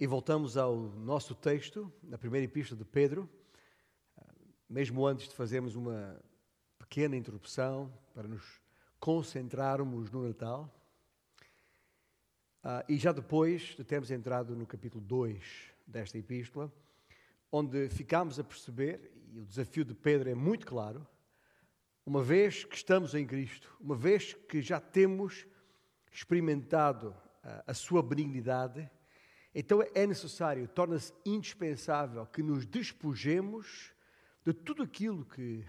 E 0.00 0.06
voltamos 0.06 0.56
ao 0.56 0.74
nosso 0.74 1.34
texto, 1.34 1.92
na 2.02 2.16
primeira 2.16 2.46
epístola 2.46 2.78
de 2.78 2.86
Pedro, 2.86 3.28
mesmo 4.66 5.06
antes 5.06 5.28
de 5.28 5.34
fazermos 5.34 5.76
uma 5.76 6.18
pequena 6.78 7.14
interrupção 7.14 7.92
para 8.14 8.26
nos 8.26 8.62
concentrarmos 8.98 10.10
no 10.10 10.26
Natal. 10.26 10.74
Uh, 12.64 12.80
e 12.88 12.96
já 12.96 13.12
depois 13.12 13.76
de 13.76 13.84
termos 13.84 14.10
entrado 14.10 14.56
no 14.56 14.66
capítulo 14.66 15.04
2 15.04 15.44
desta 15.86 16.16
epístola, 16.16 16.72
onde 17.52 17.90
ficamos 17.90 18.40
a 18.40 18.44
perceber, 18.44 19.12
e 19.30 19.38
o 19.38 19.44
desafio 19.44 19.84
de 19.84 19.92
Pedro 19.92 20.30
é 20.30 20.34
muito 20.34 20.66
claro, 20.66 21.06
uma 22.06 22.22
vez 22.22 22.64
que 22.64 22.74
estamos 22.74 23.14
em 23.14 23.26
Cristo, 23.26 23.76
uma 23.78 23.96
vez 23.96 24.32
que 24.32 24.62
já 24.62 24.80
temos 24.80 25.46
experimentado 26.10 27.10
uh, 27.44 27.64
a 27.66 27.74
sua 27.74 28.02
benignidade, 28.02 28.90
então 29.54 29.82
é 29.94 30.06
necessário, 30.06 30.68
torna-se 30.68 31.12
indispensável 31.24 32.24
que 32.26 32.42
nos 32.42 32.64
despojemos 32.64 33.92
de 34.44 34.52
tudo 34.52 34.82
aquilo 34.82 35.24
que 35.24 35.64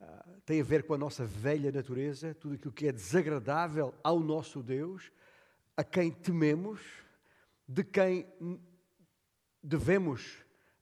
uh, 0.00 0.40
tem 0.46 0.60
a 0.60 0.64
ver 0.64 0.84
com 0.84 0.94
a 0.94 0.98
nossa 0.98 1.24
velha 1.24 1.72
natureza, 1.72 2.34
tudo 2.34 2.54
aquilo 2.54 2.72
que 2.72 2.86
é 2.86 2.92
desagradável 2.92 3.92
ao 4.02 4.20
nosso 4.20 4.62
Deus, 4.62 5.10
a 5.76 5.82
quem 5.82 6.10
tememos, 6.10 6.80
de 7.66 7.82
quem 7.82 8.26
devemos 9.60 10.36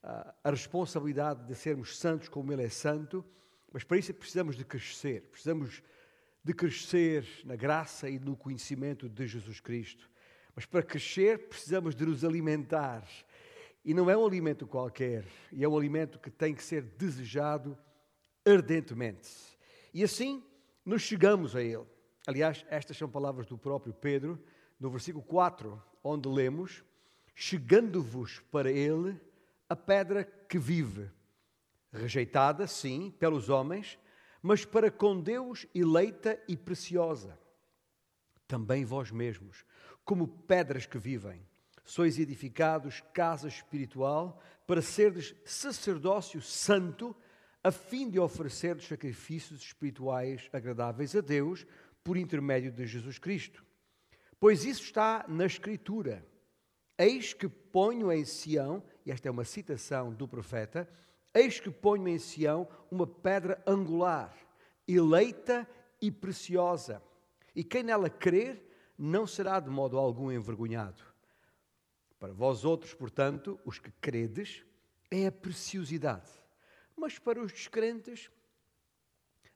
uh, 0.04 0.34
a 0.44 0.50
responsabilidade 0.50 1.46
de 1.46 1.54
sermos 1.54 1.96
santos 1.96 2.28
como 2.28 2.52
Ele 2.52 2.64
é 2.64 2.68
santo, 2.68 3.24
mas 3.72 3.84
para 3.84 3.96
isso 3.96 4.12
precisamos 4.12 4.54
de 4.54 4.66
crescer, 4.66 5.22
precisamos 5.30 5.82
de 6.44 6.52
crescer 6.52 7.26
na 7.44 7.56
graça 7.56 8.10
e 8.10 8.18
no 8.18 8.36
conhecimento 8.36 9.08
de 9.08 9.26
Jesus 9.26 9.60
Cristo. 9.60 10.11
Mas 10.54 10.66
para 10.66 10.82
crescer 10.82 11.48
precisamos 11.48 11.94
de 11.94 12.04
nos 12.04 12.24
alimentar. 12.24 13.06
E 13.84 13.92
não 13.94 14.08
é 14.08 14.16
um 14.16 14.24
alimento 14.24 14.66
qualquer, 14.66 15.24
e 15.50 15.64
é 15.64 15.68
um 15.68 15.76
alimento 15.76 16.18
que 16.18 16.30
tem 16.30 16.54
que 16.54 16.62
ser 16.62 16.82
desejado 16.82 17.76
ardentemente. 18.46 19.28
E 19.92 20.04
assim 20.04 20.42
nos 20.84 21.02
chegamos 21.02 21.56
a 21.56 21.62
Ele. 21.62 21.86
Aliás, 22.26 22.64
estas 22.68 22.96
são 22.96 23.08
palavras 23.08 23.46
do 23.46 23.58
próprio 23.58 23.92
Pedro, 23.92 24.40
no 24.78 24.90
versículo 24.90 25.24
4, 25.24 25.82
onde 26.04 26.28
lemos: 26.28 26.84
Chegando-vos 27.34 28.40
para 28.50 28.70
ele 28.70 29.18
a 29.68 29.74
pedra 29.74 30.24
que 30.24 30.58
vive, 30.58 31.10
rejeitada, 31.92 32.66
sim, 32.66 33.10
pelos 33.18 33.48
homens, 33.48 33.98
mas 34.40 34.64
para 34.64 34.90
com 34.90 35.20
Deus 35.20 35.66
eleita 35.74 36.40
e 36.46 36.56
preciosa. 36.56 37.38
Também 38.46 38.84
vós 38.84 39.10
mesmos, 39.10 39.64
como 40.04 40.26
pedras 40.26 40.86
que 40.86 40.98
vivem, 40.98 41.46
sois 41.84 42.18
edificados 42.18 43.02
casa 43.12 43.48
espiritual 43.48 44.40
para 44.66 44.82
serdes 44.82 45.34
sacerdócio 45.44 46.40
santo, 46.40 47.14
a 47.62 47.70
fim 47.70 48.08
de 48.10 48.18
oferecer 48.18 48.80
sacrifícios 48.80 49.60
espirituais 49.60 50.48
agradáveis 50.52 51.14
a 51.14 51.20
Deus 51.20 51.66
por 52.02 52.16
intermédio 52.16 52.72
de 52.72 52.86
Jesus 52.86 53.18
Cristo. 53.18 53.64
Pois 54.40 54.64
isso 54.64 54.82
está 54.82 55.24
na 55.28 55.46
Escritura. 55.46 56.26
Eis 56.98 57.32
que 57.32 57.48
ponho 57.48 58.10
em 58.10 58.24
Sião, 58.24 58.82
e 59.06 59.12
esta 59.12 59.28
é 59.28 59.30
uma 59.30 59.44
citação 59.44 60.12
do 60.12 60.26
profeta, 60.26 60.88
eis 61.32 61.60
que 61.60 61.70
ponho 61.70 62.08
em 62.08 62.18
Sião 62.18 62.68
uma 62.90 63.06
pedra 63.06 63.62
angular, 63.66 64.36
eleita 64.86 65.68
e 66.00 66.10
preciosa, 66.10 67.00
e 67.54 67.62
quem 67.62 67.82
nela 67.82 68.10
crer 68.10 68.71
não 68.98 69.26
será 69.26 69.58
de 69.60 69.70
modo 69.70 69.98
algum 69.98 70.30
envergonhado. 70.30 71.02
Para 72.18 72.32
vós 72.32 72.64
outros, 72.64 72.94
portanto, 72.94 73.58
os 73.64 73.78
que 73.78 73.90
credes, 74.00 74.64
é 75.10 75.26
a 75.26 75.32
preciosidade, 75.32 76.30
mas 76.96 77.18
para 77.18 77.42
os 77.42 77.52
descrentes, 77.52 78.30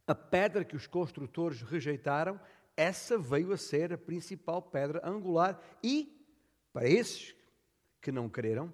a 0.06 0.14
pedra 0.14 0.64
que 0.64 0.76
os 0.76 0.86
construtores 0.86 1.62
rejeitaram 1.62 2.40
essa 2.76 3.16
veio 3.16 3.52
a 3.52 3.56
ser 3.56 3.92
a 3.92 3.98
principal 3.98 4.60
pedra 4.60 5.00
angular 5.02 5.58
e, 5.82 6.14
para 6.72 6.86
esses 6.86 7.34
que 8.02 8.12
não 8.12 8.28
creram, 8.28 8.72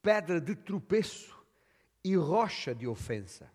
pedra 0.00 0.40
de 0.40 0.54
tropeço 0.54 1.36
e 2.04 2.14
rocha 2.14 2.72
de 2.72 2.86
ofensa. 2.86 3.50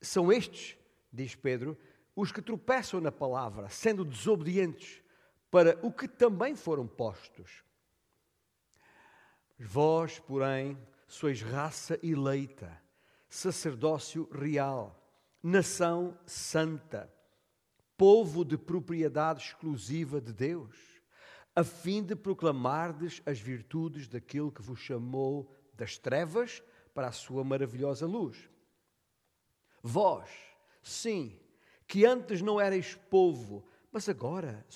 São 0.00 0.32
estes, 0.32 0.76
diz 1.12 1.36
Pedro, 1.36 1.78
os 2.16 2.32
que 2.32 2.42
tropeçam 2.42 3.00
na 3.00 3.12
palavra, 3.12 3.68
sendo 3.68 4.04
desobedientes 4.04 5.03
para 5.54 5.78
o 5.86 5.92
que 5.92 6.08
também 6.08 6.56
foram 6.56 6.84
postos. 6.84 7.62
Vós, 9.56 10.18
porém, 10.18 10.76
sois 11.06 11.42
raça 11.42 11.96
eleita, 12.02 12.76
sacerdócio 13.28 14.28
real, 14.32 15.00
nação 15.40 16.18
santa 16.26 17.08
povo 17.96 18.44
de 18.44 18.58
propriedade 18.58 19.44
exclusiva 19.44 20.20
de 20.20 20.32
Deus, 20.32 20.76
a 21.54 21.62
fim 21.62 22.02
de 22.02 22.16
proclamardes 22.16 23.22
as 23.24 23.38
virtudes 23.38 24.08
daquele 24.08 24.50
que 24.50 24.60
vos 24.60 24.80
chamou 24.80 25.54
das 25.72 25.96
trevas 25.96 26.64
para 26.92 27.06
a 27.06 27.12
sua 27.12 27.44
maravilhosa 27.44 28.08
luz. 28.08 28.50
Vós, 29.80 30.28
sim, 30.82 31.38
que 31.86 32.04
antes 32.04 32.42
não 32.42 32.60
erais 32.60 32.96
povo, 33.08 33.64
mas 33.92 34.08
agora 34.08 34.66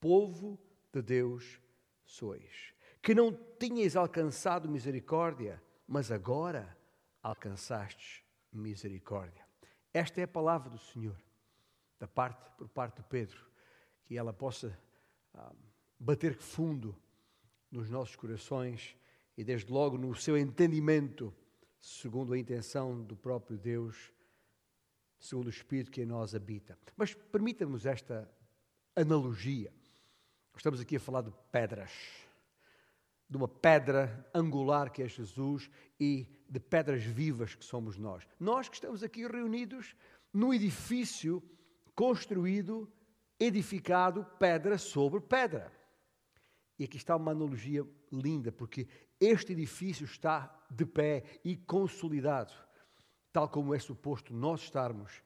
povo 0.00 0.58
de 0.92 1.02
Deus 1.02 1.60
sois. 2.04 2.74
Que 3.02 3.14
não 3.14 3.32
tinhais 3.58 3.96
alcançado 3.96 4.68
misericórdia, 4.68 5.62
mas 5.86 6.10
agora 6.10 6.76
alcançastes 7.22 8.22
misericórdia. 8.52 9.44
Esta 9.92 10.20
é 10.20 10.24
a 10.24 10.28
palavra 10.28 10.70
do 10.70 10.78
Senhor 10.78 11.16
da 11.98 12.06
parte, 12.06 12.50
por 12.56 12.68
parte 12.68 12.96
de 12.96 13.08
Pedro, 13.08 13.38
que 14.04 14.16
ela 14.16 14.32
possa 14.32 14.78
ah, 15.34 15.52
bater 15.98 16.34
fundo 16.34 16.96
nos 17.70 17.90
nossos 17.90 18.16
corações 18.16 18.96
e, 19.36 19.44
desde 19.44 19.72
logo, 19.72 19.98
no 19.98 20.14
seu 20.14 20.36
entendimento, 20.36 21.34
segundo 21.80 22.32
a 22.32 22.38
intenção 22.38 23.02
do 23.02 23.16
próprio 23.16 23.58
Deus, 23.58 24.12
segundo 25.18 25.46
o 25.46 25.50
Espírito 25.50 25.90
que 25.90 26.02
em 26.02 26.06
nós 26.06 26.34
habita. 26.34 26.78
Mas 26.96 27.14
permita-nos 27.14 27.86
esta 27.86 28.30
analogia. 28.94 29.72
Estamos 30.56 30.80
aqui 30.80 30.96
a 30.96 31.00
falar 31.00 31.20
de 31.20 31.32
pedras, 31.52 31.92
de 33.28 33.36
uma 33.36 33.46
pedra 33.46 34.26
angular 34.34 34.90
que 34.90 35.02
é 35.02 35.08
Jesus 35.08 35.70
e 36.00 36.26
de 36.48 36.58
pedras 36.58 37.04
vivas 37.04 37.54
que 37.54 37.64
somos 37.64 37.98
nós. 37.98 38.26
Nós 38.40 38.66
que 38.66 38.74
estamos 38.74 39.02
aqui 39.02 39.26
reunidos 39.26 39.94
no 40.32 40.54
edifício 40.54 41.42
construído, 41.94 42.90
edificado 43.38 44.24
pedra 44.38 44.78
sobre 44.78 45.20
pedra. 45.20 45.70
E 46.78 46.84
aqui 46.84 46.96
está 46.96 47.14
uma 47.16 47.32
analogia 47.32 47.86
linda, 48.10 48.50
porque 48.50 48.88
este 49.20 49.52
edifício 49.52 50.06
está 50.06 50.66
de 50.70 50.86
pé 50.86 51.22
e 51.44 51.54
consolidado, 51.54 52.54
tal 53.30 53.48
como 53.48 53.74
é 53.74 53.78
suposto 53.78 54.32
nós 54.32 54.62
estarmos, 54.62 55.22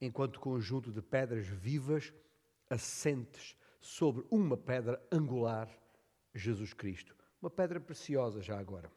enquanto 0.00 0.40
conjunto 0.40 0.90
de 0.90 1.02
pedras 1.02 1.46
vivas 1.46 2.12
assentes 2.68 3.56
sobre 3.80 4.24
uma 4.30 4.56
pedra 4.56 5.02
angular, 5.10 5.68
Jesus 6.34 6.72
Cristo. 6.74 7.16
Uma 7.40 7.50
pedra 7.50 7.80
preciosa 7.80 8.42
já 8.42 8.58
agora, 8.58 8.92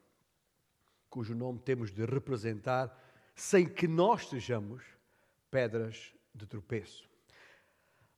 cujo 1.10 1.34
nome 1.34 1.60
temos 1.60 1.92
de 1.92 2.06
representar 2.06 2.94
sem 3.34 3.68
que 3.68 3.88
nós 3.88 4.28
sejamos 4.28 4.84
pedras 5.50 6.14
de 6.36 6.46
tropeço. 6.46 7.10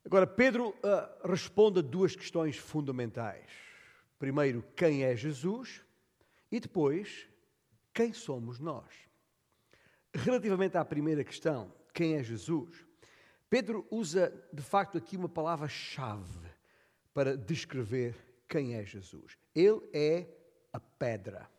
Agora, 0.03 0.27
Pedro 0.27 0.69
uh, 0.69 1.27
responde 1.27 1.79
a 1.79 1.81
duas 1.81 2.15
questões 2.15 2.57
fundamentais. 2.57 3.49
Primeiro, 4.19 4.63
quem 4.75 5.03
é 5.03 5.15
Jesus? 5.15 5.83
E 6.51 6.59
depois, 6.59 7.27
quem 7.93 8.13
somos 8.13 8.59
nós? 8.59 8.93
Relativamente 10.13 10.77
à 10.77 10.85
primeira 10.85 11.23
questão, 11.23 11.73
quem 11.93 12.15
é 12.15 12.23
Jesus? 12.23 12.85
Pedro 13.49 13.85
usa, 13.91 14.31
de 14.53 14.61
facto, 14.61 14.97
aqui 14.97 15.17
uma 15.17 15.29
palavra-chave 15.29 16.44
para 17.15 17.37
descrever 17.37 18.13
quem 18.45 18.75
é 18.75 18.85
Jesus. 18.85 19.37
Ele 19.55 19.81
é 19.93 20.27
a 20.73 20.81
pedra. 20.81 21.49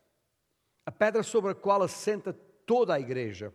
A 0.85 0.93
pedra 0.93 1.23
sobre 1.23 1.53
a 1.53 1.55
qual 1.55 1.83
assenta 1.83 2.35
toda 2.67 2.93
a 2.93 3.01
igreja. 3.01 3.53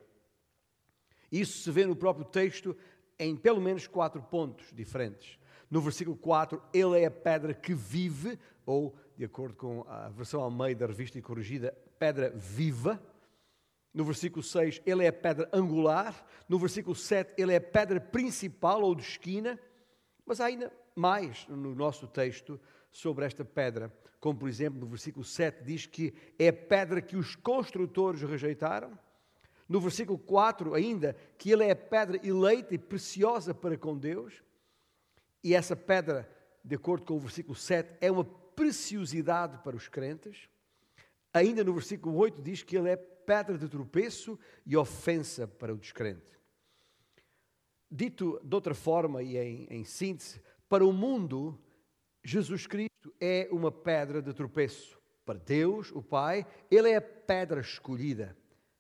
Isso 1.31 1.59
se 1.59 1.69
vê 1.69 1.85
no 1.85 1.95
próprio 1.95 2.25
texto 2.25 2.75
em 3.19 3.37
pelo 3.37 3.61
menos 3.61 3.85
quatro 3.85 4.19
pontos 4.19 4.73
diferentes. 4.73 5.37
No 5.69 5.79
versículo 5.79 6.17
4, 6.17 6.59
ele 6.73 6.99
é 6.99 7.05
a 7.05 7.11
pedra 7.11 7.53
que 7.53 7.75
vive, 7.75 8.37
ou, 8.65 8.95
de 9.15 9.23
acordo 9.23 9.55
com 9.55 9.85
a 9.87 10.09
versão 10.09 10.41
Almeida, 10.41 10.87
revista 10.87 11.19
e 11.19 11.21
corrigida, 11.21 11.71
pedra 11.99 12.31
viva. 12.31 12.99
No 13.93 14.03
versículo 14.03 14.41
6, 14.41 14.81
ele 14.87 15.05
é 15.05 15.09
a 15.09 15.13
pedra 15.13 15.47
angular. 15.53 16.25
No 16.49 16.57
versículo 16.57 16.95
7, 16.95 17.35
ele 17.37 17.53
é 17.53 17.57
a 17.57 17.61
pedra 17.61 18.01
principal 18.01 18.81
ou 18.81 18.95
de 18.95 19.03
esquina. 19.03 19.59
Mas 20.25 20.41
há 20.41 20.45
ainda 20.45 20.80
mais 20.95 21.47
no 21.47 21.73
nosso 21.75 22.07
texto 22.07 22.59
sobre 22.91 23.25
esta 23.25 23.45
pedra, 23.45 23.91
como 24.19 24.39
por 24.39 24.49
exemplo 24.49 24.79
no 24.79 24.87
versículo 24.87 25.23
7 25.23 25.63
diz 25.63 25.85
que 25.85 26.13
é 26.37 26.49
a 26.49 26.53
pedra 26.53 27.01
que 27.01 27.15
os 27.15 27.35
construtores 27.35 28.21
rejeitaram. 28.21 28.97
No 29.67 29.79
versículo 29.79 30.19
4 30.19 30.73
ainda, 30.73 31.15
que 31.37 31.49
ele 31.49 31.63
é 31.63 31.71
a 31.71 31.75
pedra 31.75 32.19
eleita 32.21 32.75
e 32.75 32.77
preciosa 32.77 33.53
para 33.53 33.77
com 33.77 33.97
Deus. 33.97 34.43
E 35.41 35.55
essa 35.55 35.75
pedra, 35.75 36.29
de 36.63 36.75
acordo 36.75 37.05
com 37.05 37.15
o 37.15 37.19
versículo 37.19 37.55
7, 37.55 37.95
é 38.01 38.11
uma 38.11 38.25
preciosidade 38.25 39.57
para 39.63 39.75
os 39.75 39.87
crentes. 39.87 40.49
Ainda 41.33 41.63
no 41.63 41.73
versículo 41.73 42.17
8 42.17 42.41
diz 42.41 42.61
que 42.63 42.77
ele 42.77 42.89
é 42.89 42.97
pedra 42.97 43.57
de 43.57 43.69
tropeço 43.69 44.37
e 44.65 44.75
ofensa 44.75 45.47
para 45.47 45.73
o 45.73 45.77
descrente. 45.77 46.37
Dito 47.89 48.41
de 48.43 48.53
outra 48.53 48.73
forma 48.73 49.23
e 49.23 49.37
em, 49.37 49.67
em 49.69 49.83
síntese, 49.83 50.41
para 50.71 50.85
o 50.85 50.93
mundo, 50.93 51.59
Jesus 52.23 52.65
Cristo 52.65 53.13
é 53.19 53.49
uma 53.51 53.69
pedra 53.69 54.21
de 54.21 54.33
tropeço. 54.33 54.97
Para 55.25 55.37
Deus, 55.37 55.91
o 55.91 56.01
Pai, 56.01 56.47
Ele 56.71 56.89
é 56.89 56.95
a 56.95 57.01
pedra 57.01 57.59
escolhida. 57.59 58.37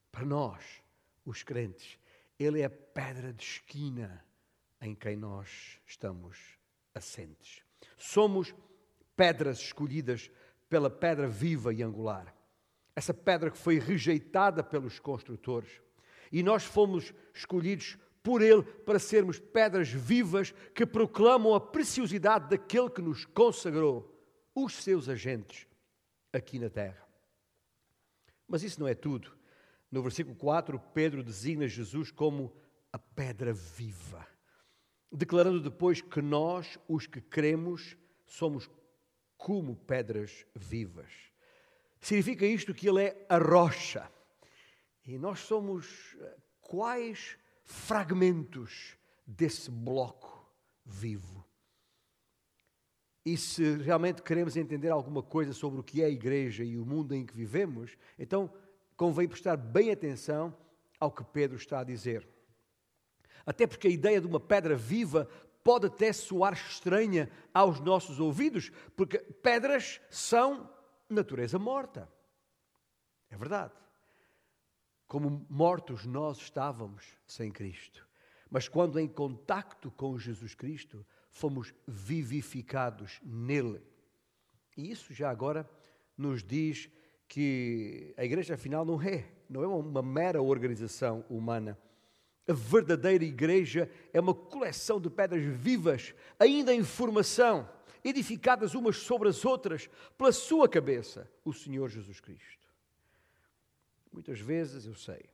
Para 0.09 0.23
nós, 0.23 0.81
os 1.25 1.43
crentes, 1.43 1.99
Ele 2.39 2.61
é 2.61 2.63
a 2.63 2.69
pedra 2.69 3.33
de 3.33 3.43
esquina 3.43 4.25
em 4.79 4.95
quem 4.95 5.17
nós 5.17 5.81
estamos 5.85 6.37
assentes. 6.95 7.61
Somos 7.97 8.55
pedras 9.13 9.59
escolhidas 9.59 10.31
pela 10.69 10.89
pedra 10.89 11.27
viva 11.27 11.73
e 11.73 11.83
angular. 11.83 12.33
Essa 12.95 13.13
pedra 13.13 13.51
que 13.51 13.57
foi 13.57 13.79
rejeitada 13.79 14.63
pelos 14.63 14.97
construtores. 14.97 15.81
E 16.31 16.41
nós 16.41 16.63
fomos 16.63 17.13
escolhidos 17.33 17.97
por 18.23 18.41
Ele 18.41 18.63
para 18.63 18.99
sermos 18.99 19.39
pedras 19.39 19.89
vivas 19.89 20.53
que 20.75 20.85
proclamam 20.85 21.55
a 21.55 21.59
preciosidade 21.59 22.49
daquele 22.49 22.89
que 22.89 23.01
nos 23.01 23.25
consagrou, 23.25 24.07
os 24.53 24.75
seus 24.75 25.09
agentes, 25.09 25.67
aqui 26.31 26.59
na 26.59 26.69
terra. 26.69 27.07
Mas 28.47 28.63
isso 28.63 28.79
não 28.79 28.87
é 28.87 28.93
tudo. 28.93 29.35
No 29.89 30.01
versículo 30.01 30.35
4, 30.35 30.79
Pedro 30.93 31.23
designa 31.23 31.67
Jesus 31.67 32.11
como 32.11 32.53
a 32.91 32.99
pedra 32.99 33.53
viva, 33.53 34.27
declarando 35.11 35.61
depois 35.61 36.01
que 36.01 36.21
nós, 36.21 36.77
os 36.87 37.07
que 37.07 37.21
cremos, 37.21 37.97
somos 38.25 38.69
como 39.37 39.75
pedras 39.75 40.45
vivas. 40.55 41.11
Significa 41.99 42.45
isto 42.45 42.73
que 42.73 42.87
Ele 42.87 43.03
é 43.03 43.25
a 43.29 43.37
rocha. 43.37 44.09
E 45.05 45.17
nós 45.17 45.39
somos 45.39 46.15
quais 46.61 47.37
fragmentos 47.71 48.97
desse 49.25 49.71
bloco 49.71 50.45
vivo. 50.85 51.45
E 53.25 53.37
se 53.37 53.77
realmente 53.77 54.21
queremos 54.21 54.57
entender 54.57 54.89
alguma 54.89 55.23
coisa 55.23 55.53
sobre 55.53 55.79
o 55.79 55.83
que 55.83 56.01
é 56.01 56.05
a 56.05 56.09
igreja 56.09 56.63
e 56.63 56.77
o 56.77 56.85
mundo 56.85 57.15
em 57.15 57.25
que 57.25 57.33
vivemos, 57.33 57.97
então 58.19 58.51
convém 58.97 59.27
prestar 59.27 59.55
bem 59.55 59.91
atenção 59.91 60.55
ao 60.99 61.11
que 61.11 61.23
Pedro 61.23 61.55
está 61.55 61.79
a 61.79 61.83
dizer. 61.83 62.27
Até 63.45 63.65
porque 63.65 63.87
a 63.87 63.91
ideia 63.91 64.19
de 64.19 64.27
uma 64.27 64.39
pedra 64.39 64.75
viva 64.75 65.29
pode 65.63 65.87
até 65.87 66.11
soar 66.11 66.53
estranha 66.53 67.31
aos 67.53 67.79
nossos 67.79 68.19
ouvidos, 68.19 68.71
porque 68.97 69.17
pedras 69.17 70.01
são 70.09 70.69
natureza 71.07 71.57
morta. 71.57 72.11
É 73.29 73.37
verdade 73.37 73.81
como 75.11 75.45
mortos 75.49 76.05
nós 76.05 76.37
estávamos 76.37 77.03
sem 77.27 77.51
Cristo. 77.51 78.07
Mas 78.49 78.69
quando 78.69 78.97
em 78.97 79.09
contacto 79.09 79.91
com 79.91 80.17
Jesus 80.17 80.55
Cristo, 80.55 81.05
fomos 81.33 81.73
vivificados 81.85 83.19
nele. 83.21 83.81
E 84.77 84.89
isso 84.89 85.13
já 85.13 85.29
agora 85.29 85.69
nos 86.17 86.41
diz 86.41 86.89
que 87.27 88.13
a 88.15 88.23
igreja 88.23 88.53
afinal 88.53 88.85
não 88.85 89.01
é, 89.01 89.27
não 89.49 89.61
é 89.61 89.67
uma 89.67 90.01
mera 90.01 90.41
organização 90.41 91.25
humana. 91.29 91.77
A 92.47 92.53
verdadeira 92.53 93.25
igreja 93.25 93.91
é 94.13 94.19
uma 94.21 94.33
coleção 94.33 94.97
de 94.97 95.09
pedras 95.09 95.43
vivas, 95.43 96.15
ainda 96.39 96.73
em 96.73 96.85
formação, 96.85 97.67
edificadas 98.01 98.75
umas 98.75 98.95
sobre 98.95 99.27
as 99.27 99.43
outras 99.43 99.89
pela 100.17 100.31
sua 100.31 100.69
cabeça, 100.69 101.29
o 101.43 101.51
Senhor 101.51 101.89
Jesus 101.89 102.21
Cristo. 102.21 102.60
Muitas 104.11 104.39
vezes 104.39 104.85
eu 104.85 104.93
sei, 104.95 105.29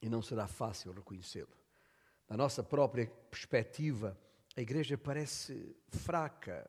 e 0.00 0.08
não 0.08 0.22
será 0.22 0.46
fácil 0.46 0.92
reconhecê-lo. 0.92 1.56
Da 2.26 2.36
nossa 2.36 2.62
própria 2.62 3.06
perspectiva, 3.30 4.18
a 4.56 4.60
igreja 4.60 4.96
parece 4.96 5.76
fraca, 5.88 6.68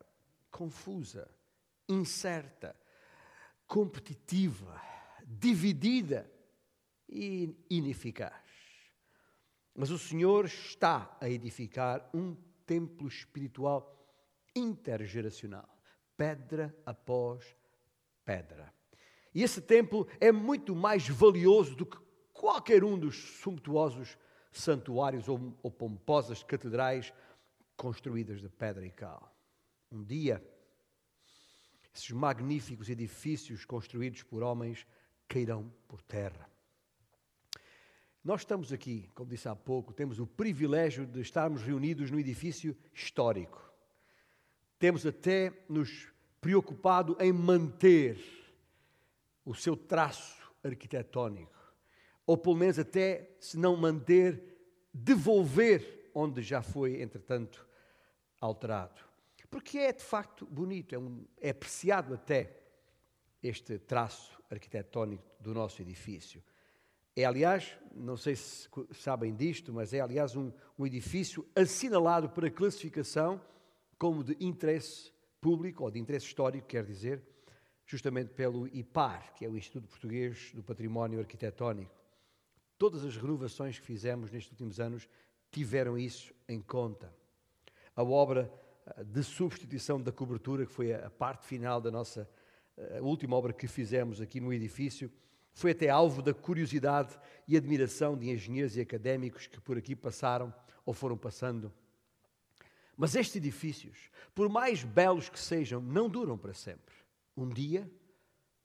confusa, 0.52 1.30
incerta, 1.88 2.76
competitiva, 3.66 4.82
dividida 5.26 6.30
e 7.08 7.56
ineficaz. 7.70 8.44
Mas 9.74 9.92
o 9.92 10.00
Senhor 10.00 10.46
está 10.46 11.18
a 11.22 11.30
edificar 11.30 12.10
um 12.14 12.36
templo 12.66 13.08
espiritual 13.08 13.94
intergeracional, 14.56 15.70
pedra 16.18 16.76
após 16.86 17.56
pedra. 18.24 18.75
E 19.36 19.44
esse 19.44 19.60
templo 19.60 20.08
é 20.22 20.32
muito 20.32 20.74
mais 20.74 21.10
valioso 21.10 21.76
do 21.76 21.86
que 21.86 21.98
qualquer 22.32 22.86
um 22.86 22.98
dos 22.98 23.18
sumptuosos 23.42 24.18
santuários 24.50 25.28
ou, 25.28 25.54
ou 25.62 25.70
pomposas 25.70 26.42
catedrais 26.42 27.14
construídas 27.76 28.40
de 28.40 28.48
pedra 28.48 28.86
e 28.86 28.90
cal. 28.90 29.36
Um 29.92 30.02
dia, 30.02 30.42
esses 31.94 32.10
magníficos 32.12 32.90
edifícios 32.90 33.66
construídos 33.66 34.24
por 34.24 34.42
homens 34.42 34.88
cairão 35.28 35.70
por 35.86 36.02
terra. 36.02 36.50
Nós 38.24 38.42
estamos 38.42 38.72
aqui, 38.72 39.10
como 39.14 39.30
disse 39.30 39.50
há 39.50 39.56
pouco, 39.56 39.94
temos 39.94 40.18
o 40.18 40.26
privilégio 40.26 41.06
de 41.06 41.20
estarmos 41.20 41.62
reunidos 41.62 42.10
no 42.10 42.18
edifício 42.18 42.76
histórico. 42.94 43.62
Temos 44.80 45.06
até 45.06 45.52
nos 45.68 46.08
preocupado 46.40 47.18
em 47.20 47.34
manter 47.34 48.45
o 49.46 49.54
seu 49.54 49.78
traço 49.78 50.52
arquitetónico, 50.64 51.54
ou 52.26 52.38
pelo 52.38 52.56
menos 52.56 52.80
até, 52.80 53.36
se 53.40 53.58
não 53.58 53.78
manter, 53.78 54.42
devolver 54.92 56.10
onde 56.14 56.42
já 56.42 56.62
foi, 56.62 57.02
entretanto, 57.02 57.66
alterado. 58.42 59.02
Porque 59.50 59.78
é 59.78 59.94
de 59.94 60.04
facto 60.04 60.46
bonito, 60.46 60.94
é, 60.94 60.98
um, 60.98 61.24
é 61.40 61.52
apreciado 61.52 62.14
até 62.14 62.58
este 63.42 63.78
traço 63.78 64.42
arquitetónico 64.50 65.24
do 65.40 65.54
nosso 65.54 65.82
edifício. 65.82 66.44
É, 67.16 67.24
aliás, 67.24 67.78
não 67.94 68.18
sei 68.18 68.36
se 68.36 68.68
sabem 68.92 69.34
disto, 69.34 69.72
mas 69.72 69.94
é, 69.94 70.02
aliás, 70.02 70.36
um, 70.36 70.52
um 70.78 70.86
edifício 70.86 71.48
assinalado 71.56 72.30
para 72.30 72.50
classificação 72.50 73.40
como 73.98 74.24
de 74.24 74.36
interesse 74.40 75.14
público, 75.40 75.84
ou 75.84 75.92
de 75.92 76.00
interesse 76.00 76.26
histórico, 76.26 76.68
quer 76.68 76.84
dizer, 76.84 77.22
justamente 77.86 78.34
pelo 78.34 78.68
IPAR, 78.68 79.34
que 79.36 79.46
é 79.46 79.50
o 79.50 79.58
Instituto 79.58 79.88
Português 79.88 80.52
do 80.54 80.64
Património 80.64 81.20
Arquitetónico. 81.20 81.94
Todas 82.78 83.06
as 83.06 83.16
renovações 83.16 83.80
que 83.80 83.86
fizemos 83.86 84.32
nestes 84.32 84.52
últimos 84.52 84.80
anos 84.80 85.08
tiveram 85.52 85.98
isso 85.98 86.34
em 86.48 86.62
conta. 86.62 87.14
A 87.96 88.04
obra 88.04 88.52
eh, 88.86 89.04
de 89.04 89.24
substituição 89.24 90.02
da 90.02 90.12
cobertura, 90.12 90.66
que 90.66 90.72
foi 90.72 90.94
a 90.94 91.10
parte 91.10 91.46
final 91.46 91.80
da 91.80 91.92
nossa 91.92 92.30
a 92.98 93.02
última 93.02 93.36
obra 93.36 93.54
que 93.54 93.68
fizemos 93.68 94.20
aqui 94.20 94.42
no 94.42 94.52
edifício, 94.52 95.10
foi 95.54 95.72
até 95.72 95.90
alvo 95.90 96.22
da 96.22 96.34
curiosidade 96.34 97.18
e 97.48 97.56
admiração 97.56 98.18
de 98.18 98.30
engenheiros 98.30 98.76
e 98.76 98.82
académicos 98.82 99.48
que 99.48 99.62
por 99.62 99.78
aqui 99.78 99.96
passaram 99.96 100.54
ou 100.86 100.94
foram 100.94 101.18
passando. 101.18 101.72
Mas 102.98 103.16
estes 103.16 103.38
edifícios, 103.38 104.12
por 104.34 104.50
mais 104.50 104.84
belos 104.84 105.30
que 105.30 105.40
sejam, 105.40 105.82
não 105.82 106.10
duram 106.10 106.38
para 106.38 106.54
sempre 106.54 106.94
um 107.36 107.50
dia 107.50 107.92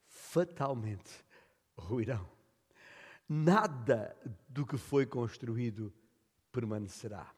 fatalmente 0.05 1.11
ruirão. 1.77 2.29
Nada 3.27 4.15
do 4.49 4.65
que 4.65 4.77
foi 4.77 5.05
construído 5.05 5.93
permanecerá. 6.51 7.33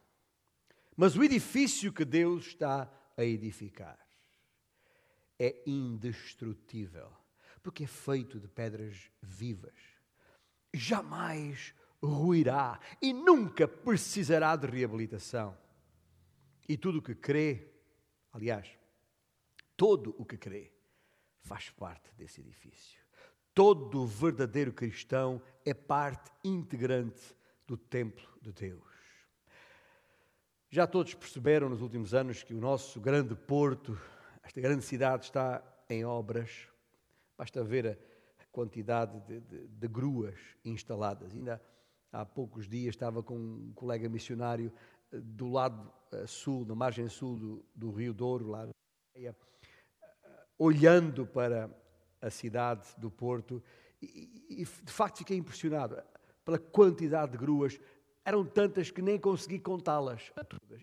Mas 0.96 1.16
o 1.16 1.22
edifício 1.22 1.92
que 1.92 2.04
Deus 2.04 2.46
está 2.46 2.90
a 3.16 3.24
edificar 3.24 3.98
é 5.38 5.62
indestrutível, 5.66 7.10
porque 7.62 7.84
é 7.84 7.86
feito 7.86 8.38
de 8.38 8.48
pedras 8.48 9.10
vivas. 9.20 9.74
Jamais 10.72 11.74
ruirá 12.02 12.80
e 13.00 13.12
nunca 13.12 13.66
precisará 13.66 14.54
de 14.56 14.66
reabilitação. 14.66 15.56
E 16.68 16.76
tudo 16.76 16.98
o 16.98 17.02
que 17.02 17.14
crê, 17.14 17.72
aliás, 18.32 18.68
todo 19.76 20.14
o 20.18 20.24
que 20.24 20.36
crê, 20.36 20.73
faz 21.44 21.70
parte 21.70 22.10
desse 22.16 22.40
edifício. 22.40 23.00
Todo 23.54 24.06
verdadeiro 24.06 24.72
cristão 24.72 25.40
é 25.64 25.72
parte 25.72 26.30
integrante 26.42 27.36
do 27.66 27.76
templo 27.76 28.28
de 28.42 28.52
Deus. 28.52 28.82
Já 30.70 30.86
todos 30.86 31.14
perceberam 31.14 31.68
nos 31.68 31.80
últimos 31.80 32.14
anos 32.14 32.42
que 32.42 32.52
o 32.52 32.60
nosso 32.60 33.00
grande 33.00 33.34
porto 33.36 33.96
esta 34.42 34.60
grande 34.60 34.84
cidade 34.84 35.24
está 35.24 35.62
em 35.88 36.04
obras. 36.04 36.68
Basta 37.36 37.64
ver 37.64 37.98
a 38.38 38.44
quantidade 38.52 39.18
de, 39.20 39.40
de, 39.40 39.68
de 39.68 39.88
gruas 39.88 40.38
instaladas. 40.64 41.32
Ainda 41.32 41.60
há 42.12 42.24
poucos 42.24 42.68
dias 42.68 42.94
estava 42.94 43.22
com 43.22 43.36
um 43.36 43.72
colega 43.74 44.08
missionário 44.08 44.72
eh, 45.10 45.18
do 45.18 45.48
lado 45.48 45.90
eh, 46.12 46.26
sul, 46.26 46.66
na 46.66 46.74
margem 46.74 47.08
sul 47.08 47.36
do, 47.38 47.64
do 47.74 47.90
Rio 47.90 48.12
Douro, 48.12 48.48
lá 48.48 48.68
eh, 49.14 49.34
olhando 50.58 51.26
para 51.26 51.70
a 52.20 52.30
cidade 52.30 52.86
do 52.96 53.10
Porto 53.10 53.62
e, 54.00 54.64
de 54.64 54.92
facto 54.92 55.18
fiquei 55.18 55.36
impressionado 55.36 56.02
pela 56.44 56.58
quantidade 56.58 57.32
de 57.32 57.38
gruas. 57.38 57.80
Eram 58.24 58.44
tantas 58.44 58.90
que 58.90 59.02
nem 59.02 59.18
consegui 59.18 59.58
contá-las 59.58 60.32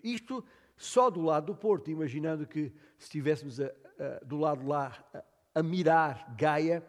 Isto 0.02 0.44
só 0.76 1.10
do 1.10 1.22
lado 1.22 1.46
do 1.46 1.54
Porto, 1.54 1.90
imaginando 1.90 2.46
que 2.46 2.72
se 2.98 3.04
estivéssemos 3.04 3.60
a, 3.60 3.66
a, 3.66 4.24
do 4.24 4.36
lado 4.38 4.66
lá 4.66 5.04
a, 5.14 5.60
a 5.60 5.62
mirar 5.62 6.34
Gaia, 6.36 6.84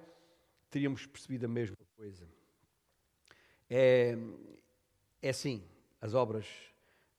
teríamos 0.70 1.06
percebido 1.06 1.46
a 1.46 1.50
mesma 1.50 1.78
coisa. 1.96 2.28
É, 3.70 4.18
é 5.22 5.30
assim, 5.30 5.64
as 6.02 6.14
obras 6.14 6.48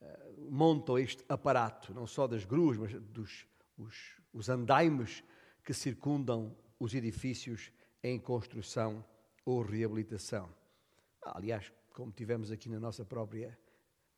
uh, 0.00 0.50
montam 0.50 0.98
este 0.98 1.24
aparato, 1.28 1.92
não 1.94 2.06
só 2.06 2.26
das 2.26 2.44
gruas, 2.44 2.76
mas 2.76 2.92
dos 2.92 3.46
os, 3.76 4.20
os 4.32 4.48
andaimes 4.48 5.24
que 5.64 5.72
circundam 5.72 6.54
os 6.78 6.94
edifícios 6.94 7.72
em 8.02 8.18
construção 8.18 9.04
ou 9.44 9.62
reabilitação. 9.62 10.48
Aliás, 11.22 11.72
como 11.90 12.12
tivemos 12.12 12.50
aqui 12.50 12.68
na 12.68 12.78
nossa 12.78 13.04
própria, 13.04 13.58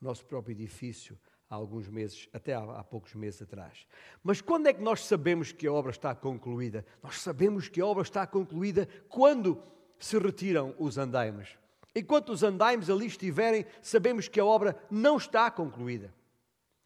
nosso 0.01 0.25
próprio 0.27 0.53
edifício 0.53 1.19
há 1.49 1.55
alguns 1.55 1.89
meses, 1.89 2.29
até 2.33 2.55
há, 2.55 2.63
há, 2.63 2.83
poucos 2.83 3.15
meses 3.15 3.41
atrás. 3.41 3.87
Mas 4.23 4.41
quando 4.41 4.67
é 4.67 4.73
que 4.73 4.83
nós 4.83 5.05
sabemos 5.05 5.53
que 5.53 5.67
a 5.67 5.73
obra 5.73 5.93
está 5.93 6.15
concluída? 6.15 6.85
Nós 7.03 7.21
sabemos 7.21 7.69
que 7.69 7.81
a 7.81 7.87
obra 7.87 8.03
está 8.03 8.27
concluída 8.27 8.89
quando 9.09 9.63
se 9.99 10.19
retiram 10.19 10.75
os 10.79 10.99
andaimes. 10.99 11.57
Enquanto 11.95 12.31
os 12.31 12.43
andaimes 12.43 12.91
ali 12.91 13.07
estiverem, 13.07 13.65
sabemos 13.81 14.29
que 14.29 14.41
a 14.41 14.45
obra 14.45 14.77
não 14.91 15.17
está 15.17 15.51
concluída. 15.51 16.13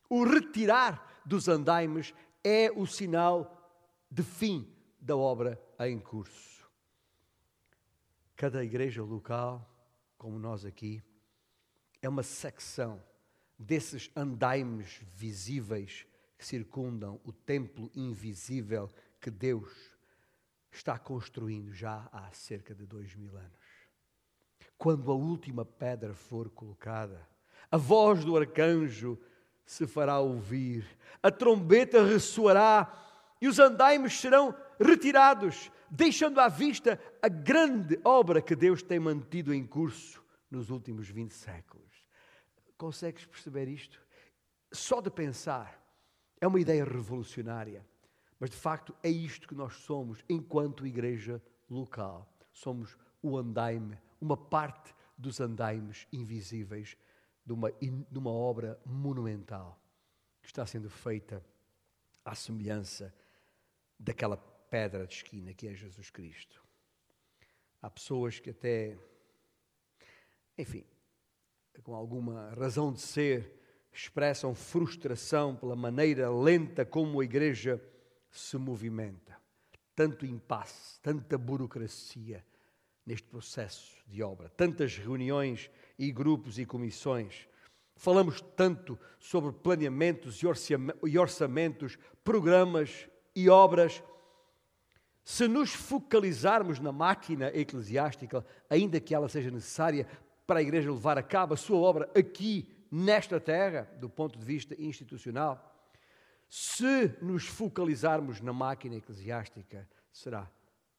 O 0.08 0.24
retirar 0.24 1.22
dos 1.24 1.48
andaimes 1.48 2.14
é 2.44 2.70
o 2.70 2.86
sinal 2.86 3.59
de 4.10 4.22
fim 4.22 4.66
da 5.00 5.16
obra 5.16 5.60
em 5.78 5.98
curso. 5.98 6.68
Cada 8.36 8.64
igreja 8.64 9.02
local, 9.02 9.68
como 10.16 10.38
nós 10.38 10.64
aqui, 10.64 11.02
é 12.02 12.08
uma 12.08 12.22
secção 12.22 13.02
desses 13.58 14.10
andaimes 14.16 15.00
visíveis 15.14 16.06
que 16.38 16.46
circundam 16.46 17.20
o 17.24 17.32
templo 17.32 17.90
invisível 17.94 18.90
que 19.20 19.30
Deus 19.30 19.70
está 20.72 20.98
construindo 20.98 21.72
já 21.72 22.08
há 22.10 22.32
cerca 22.32 22.74
de 22.74 22.86
dois 22.86 23.14
mil 23.14 23.36
anos 23.36 23.80
quando 24.80 25.12
a 25.12 25.14
última 25.14 25.62
pedra 25.62 26.14
for 26.14 26.48
colocada, 26.48 27.20
a 27.70 27.76
voz 27.76 28.24
do 28.24 28.34
arcanjo 28.34 29.18
se 29.66 29.86
fará 29.86 30.18
ouvir, 30.20 30.86
a 31.22 31.30
trombeta 31.30 32.02
ressoará 32.02 32.90
e 33.40 33.48
os 33.48 33.58
andaimes 33.58 34.20
serão 34.20 34.54
retirados, 34.78 35.70
deixando 35.90 36.40
à 36.40 36.48
vista 36.48 37.00
a 37.22 37.28
grande 37.28 37.98
obra 38.04 38.42
que 38.42 38.54
Deus 38.54 38.82
tem 38.82 39.00
mantido 39.00 39.54
em 39.54 39.66
curso 39.66 40.22
nos 40.50 40.70
últimos 40.70 41.08
20 41.08 41.32
séculos. 41.32 42.04
Consegues 42.76 43.24
perceber 43.24 43.68
isto? 43.68 44.00
Só 44.72 45.00
de 45.00 45.10
pensar, 45.10 45.80
é 46.40 46.46
uma 46.46 46.60
ideia 46.60 46.84
revolucionária, 46.84 47.84
mas 48.38 48.50
de 48.50 48.56
facto 48.56 48.94
é 49.02 49.08
isto 49.08 49.48
que 49.48 49.54
nós 49.54 49.74
somos 49.74 50.24
enquanto 50.28 50.86
igreja 50.86 51.42
local. 51.68 52.30
Somos 52.52 52.96
o 53.22 53.36
andaime 53.36 53.98
uma 54.20 54.36
parte 54.36 54.94
dos 55.16 55.40
andaimes 55.40 56.06
invisíveis 56.12 56.96
de 57.44 57.52
uma, 57.52 57.70
de 57.72 58.18
uma 58.18 58.30
obra 58.30 58.78
monumental 58.84 59.78
que 60.40 60.48
está 60.48 60.64
sendo 60.64 60.88
feita 60.88 61.44
à 62.24 62.34
semelhança 62.34 63.14
daquela 64.00 64.36
pedra 64.36 65.06
de 65.06 65.14
esquina 65.14 65.52
que 65.52 65.68
é 65.68 65.74
Jesus 65.74 66.10
Cristo. 66.10 66.64
Há 67.82 67.90
pessoas 67.90 68.40
que 68.40 68.50
até, 68.50 68.96
enfim, 70.56 70.84
com 71.82 71.94
alguma 71.94 72.50
razão 72.50 72.92
de 72.92 73.00
ser, 73.00 73.60
expressam 73.92 74.54
frustração 74.54 75.54
pela 75.54 75.76
maneira 75.76 76.30
lenta 76.30 76.84
como 76.84 77.20
a 77.20 77.24
igreja 77.24 77.82
se 78.30 78.56
movimenta. 78.56 79.38
Tanto 79.94 80.24
impasse, 80.24 81.00
tanta 81.00 81.36
burocracia, 81.36 82.44
neste 83.04 83.26
processo 83.26 83.96
de 84.06 84.22
obra. 84.22 84.48
Tantas 84.50 84.96
reuniões 84.96 85.70
e 85.98 86.12
grupos 86.12 86.58
e 86.58 86.64
comissões. 86.64 87.48
Falamos 87.96 88.40
tanto 88.56 88.98
sobre 89.18 89.52
planeamentos 89.52 90.40
e 90.42 91.18
orçamentos, 91.18 91.98
programas 92.22 93.08
e 93.34 93.48
obras. 93.48 94.02
Se 95.24 95.46
nos 95.46 95.72
focalizarmos 95.72 96.80
na 96.80 96.92
máquina 96.92 97.48
eclesiástica, 97.54 98.44
ainda 98.68 99.00
que 99.00 99.14
ela 99.14 99.28
seja 99.28 99.50
necessária 99.50 100.06
para 100.46 100.60
a 100.60 100.62
Igreja 100.62 100.90
levar 100.90 101.18
a 101.18 101.22
cabo 101.22 101.54
a 101.54 101.56
sua 101.56 101.78
obra 101.78 102.10
aqui, 102.16 102.68
nesta 102.90 103.38
terra, 103.38 103.82
do 104.00 104.08
ponto 104.08 104.38
de 104.38 104.44
vista 104.44 104.74
institucional, 104.80 105.70
se 106.48 107.16
nos 107.22 107.46
focalizarmos 107.46 108.40
na 108.40 108.52
máquina 108.52 108.96
eclesiástica, 108.96 109.88
será 110.12 110.50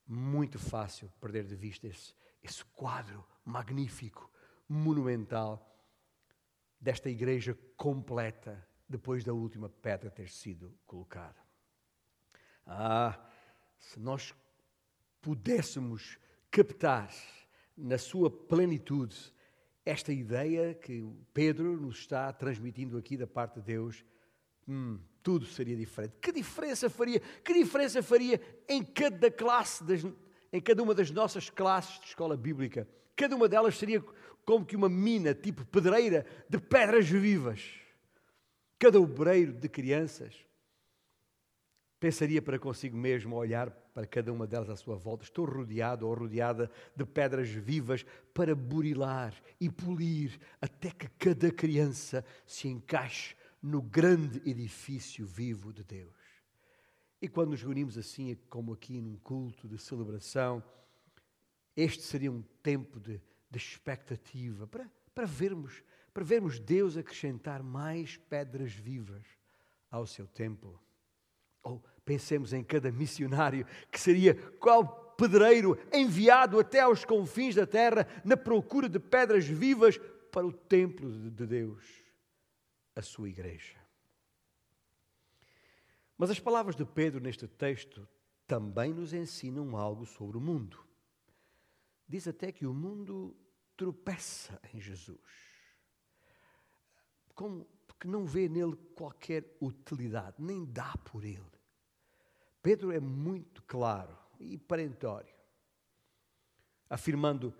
muito 0.07 0.57
fácil 0.57 1.11
perder 1.19 1.43
de 1.43 1.55
vista 1.55 1.87
esse, 1.87 2.13
esse 2.41 2.63
quadro 2.65 3.25
magnífico, 3.43 4.31
monumental, 4.67 5.67
desta 6.79 7.09
igreja 7.09 7.57
completa, 7.75 8.65
depois 8.87 9.23
da 9.23 9.33
última 9.33 9.69
pedra 9.69 10.09
ter 10.09 10.29
sido 10.29 10.73
colocada. 10.85 11.50
Ah, 12.65 13.19
se 13.77 13.99
nós 13.99 14.33
pudéssemos 15.21 16.17
captar 16.49 17.13
na 17.77 17.97
sua 17.97 18.29
plenitude 18.29 19.33
esta 19.85 20.13
ideia 20.13 20.73
que 20.73 21.03
Pedro 21.33 21.75
nos 21.75 21.99
está 21.99 22.31
transmitindo 22.31 22.97
aqui 22.97 23.17
da 23.17 23.25
parte 23.25 23.55
de 23.55 23.65
Deus, 23.65 24.05
hum, 24.67 24.99
tudo 25.23 25.45
seria 25.45 25.75
diferente. 25.75 26.15
Que 26.21 26.31
diferença 26.31 26.89
faria? 26.89 27.19
Que 27.19 27.53
diferença 27.53 28.03
faria 28.03 28.39
em 28.67 28.83
cada 28.83 29.31
classe, 29.31 29.83
das, 29.83 30.01
em 30.53 30.61
cada 30.61 30.83
uma 30.83 30.93
das 30.93 31.09
nossas 31.09 31.49
classes 31.49 31.99
de 31.99 32.07
escola 32.07 32.37
bíblica? 32.37 32.87
Cada 33.15 33.35
uma 33.35 33.47
delas 33.47 33.77
seria 33.77 34.03
como 34.45 34.65
que 34.65 34.75
uma 34.75 34.89
mina, 34.89 35.33
tipo 35.33 35.65
pedreira, 35.65 36.25
de 36.49 36.59
pedras 36.59 37.07
vivas. 37.07 37.63
Cada 38.77 38.99
obreiro 38.99 39.53
de 39.53 39.69
crianças 39.69 40.35
pensaria 42.01 42.41
para 42.41 42.57
consigo 42.57 42.97
mesmo, 42.97 43.35
olhar 43.35 43.69
para 43.69 44.07
cada 44.07 44.33
uma 44.33 44.47
delas 44.47 44.71
à 44.71 44.75
sua 44.75 44.95
volta. 44.95 45.23
Estou 45.23 45.45
rodeado 45.45 46.07
ou 46.07 46.15
rodeada 46.15 46.69
de 46.95 47.05
pedras 47.05 47.47
vivas 47.47 48.03
para 48.33 48.55
burilar 48.55 49.39
e 49.59 49.69
polir 49.69 50.39
até 50.59 50.89
que 50.89 51.07
cada 51.07 51.51
criança 51.51 52.25
se 52.43 52.67
encaixe 52.67 53.35
no 53.61 53.83
grande 53.83 54.41
edifício 54.49 55.27
vivo 55.27 55.71
de 55.71 55.83
Deus. 55.83 56.15
E 57.21 57.27
quando 57.27 57.51
nos 57.51 57.61
reunimos 57.61 57.95
assim, 57.99 58.35
como 58.49 58.73
aqui 58.73 58.99
num 58.99 59.17
culto 59.17 59.67
de 59.67 59.77
celebração, 59.77 60.63
este 61.77 62.01
seria 62.01 62.31
um 62.31 62.41
tempo 62.63 62.99
de, 62.99 63.21
de 63.47 63.57
expectativa 63.59 64.65
para, 64.65 64.91
para, 65.13 65.27
vermos, 65.27 65.83
para 66.11 66.23
vermos 66.23 66.57
Deus 66.59 66.97
acrescentar 66.97 67.61
mais 67.61 68.17
pedras 68.17 68.73
vivas 68.73 69.23
ao 69.91 70.07
seu 70.07 70.25
templo. 70.25 70.81
Ou 71.61 71.90
pensemos 72.05 72.53
em 72.53 72.63
cada 72.63 72.91
missionário 72.91 73.65
que 73.91 73.99
seria 73.99 74.35
qual 74.59 75.15
pedreiro 75.17 75.77
enviado 75.93 76.59
até 76.59 76.79
aos 76.79 77.05
confins 77.05 77.55
da 77.55 77.67
terra 77.67 78.07
na 78.25 78.35
procura 78.35 78.89
de 78.89 78.99
pedras 78.99 79.45
vivas 79.45 79.99
para 80.31 80.45
o 80.45 80.51
templo 80.51 81.11
de 81.29 81.45
Deus 81.45 81.85
a 82.95 83.01
sua 83.01 83.29
igreja. 83.29 83.79
Mas 86.17 86.29
as 86.29 86.39
palavras 86.39 86.75
de 86.75 86.85
Pedro 86.85 87.19
neste 87.19 87.47
texto 87.47 88.07
também 88.47 88.93
nos 88.93 89.13
ensinam 89.13 89.75
algo 89.77 90.05
sobre 90.05 90.37
o 90.37 90.41
mundo. 90.41 90.77
Diz 92.07 92.27
até 92.27 92.51
que 92.51 92.65
o 92.65 92.73
mundo 92.73 93.35
tropeça 93.77 94.59
em 94.73 94.79
Jesus, 94.79 95.17
como 97.33 97.65
porque 97.87 98.07
não 98.07 98.25
vê 98.25 98.49
nele 98.49 98.75
qualquer 98.95 99.57
utilidade, 99.61 100.35
nem 100.39 100.65
dá 100.65 100.93
por 101.05 101.23
ele. 101.23 101.60
Pedro 102.61 102.91
é 102.91 102.99
muito 102.99 103.63
claro 103.63 104.17
e 104.39 104.57
parentório, 104.57 105.33
afirmando 106.89 107.53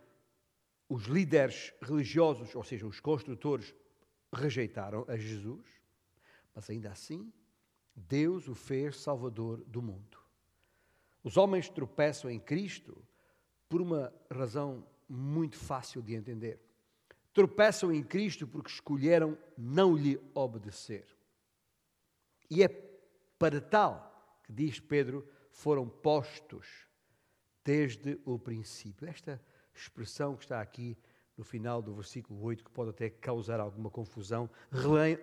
os 0.88 1.06
líderes 1.06 1.74
religiosos, 1.82 2.54
ou 2.54 2.64
seja, 2.64 2.86
os 2.86 3.00
construtores 3.00 3.74
rejeitaram 4.34 5.06
a 5.08 5.18
Jesus, 5.18 5.66
mas 6.54 6.70
ainda 6.70 6.92
assim 6.92 7.32
Deus 7.96 8.48
o 8.48 8.56
fez 8.56 8.98
Salvador 8.98 9.64
do 9.66 9.82
mundo. 9.82 10.18
Os 11.24 11.38
homens 11.38 11.70
tropeçam 11.70 12.30
em 12.30 12.40
Cristo 12.40 12.98
por 13.70 13.82
uma 13.82 14.14
razão 14.30 14.86
muito 15.08 15.58
fácil 15.58 16.02
de 16.02 16.14
entender. 16.14 16.60
Tropeçam 17.34 17.92
em 17.94 18.04
Cristo 18.04 18.48
porque 18.48 18.70
escolheram 18.70 19.38
não 19.58 19.96
lhe 19.96 20.20
obedecer. 20.34 21.06
E 22.50 22.64
é 22.64 22.68
para 23.40 23.62
tal 23.62 24.11
diz 24.52 24.80
Pedro, 24.80 25.28
foram 25.50 25.88
postos 25.88 26.68
desde 27.64 28.20
o 28.26 28.38
princípio. 28.38 29.08
Esta 29.08 29.42
expressão 29.74 30.36
que 30.36 30.44
está 30.44 30.62
aqui 30.62 30.98
no 31.38 31.44
final 31.44 31.82
do 31.82 31.94
versículo 31.94 32.42
8, 32.42 32.64
que 32.64 32.72
pode 32.72 32.92
até 32.92 33.10
causar 33.10 33.60
alguma 33.60 33.90
confusão, 33.90 34.50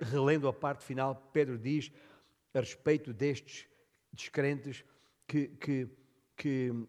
relendo 0.01 0.49
a 0.49 0.53
parte 0.53 0.85
final, 0.85 1.15
Pedro 1.33 1.59
diz 1.59 1.93
a 2.55 2.61
respeito 2.61 3.13
destes 3.13 3.69
descrentes 4.13 4.85
que, 5.27 5.49
que, 5.49 5.89
que 6.37 6.71
uh, 6.71 6.89